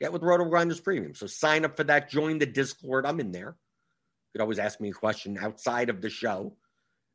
[0.00, 1.14] Get with Roto Grinders Premium.
[1.14, 2.10] So sign up for that.
[2.10, 3.06] Join the Discord.
[3.06, 3.56] I'm in there.
[4.32, 6.56] Could always ask me a question outside of the show.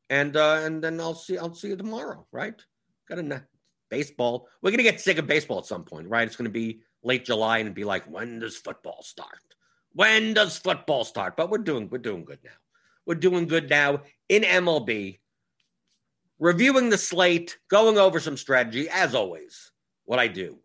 [0.09, 2.59] And uh, and then I'll see I'll see you tomorrow, right?
[3.07, 3.43] Got a
[3.89, 4.47] baseball.
[4.61, 6.27] We're gonna get sick of baseball at some point, right?
[6.27, 9.39] It's gonna be late July and be like, when does football start?
[9.93, 11.37] When does football start?
[11.37, 12.51] But we're doing we're doing good now.
[13.05, 15.19] We're doing good now in MLB.
[16.39, 19.71] Reviewing the slate, going over some strategy, as always,
[20.05, 20.59] what I do.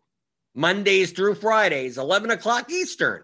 [0.55, 3.23] Mondays through Fridays, 11 o'clock Eastern,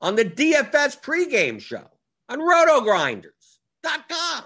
[0.00, 1.90] on the DFS pregame show
[2.28, 4.44] on rotogrinders.com.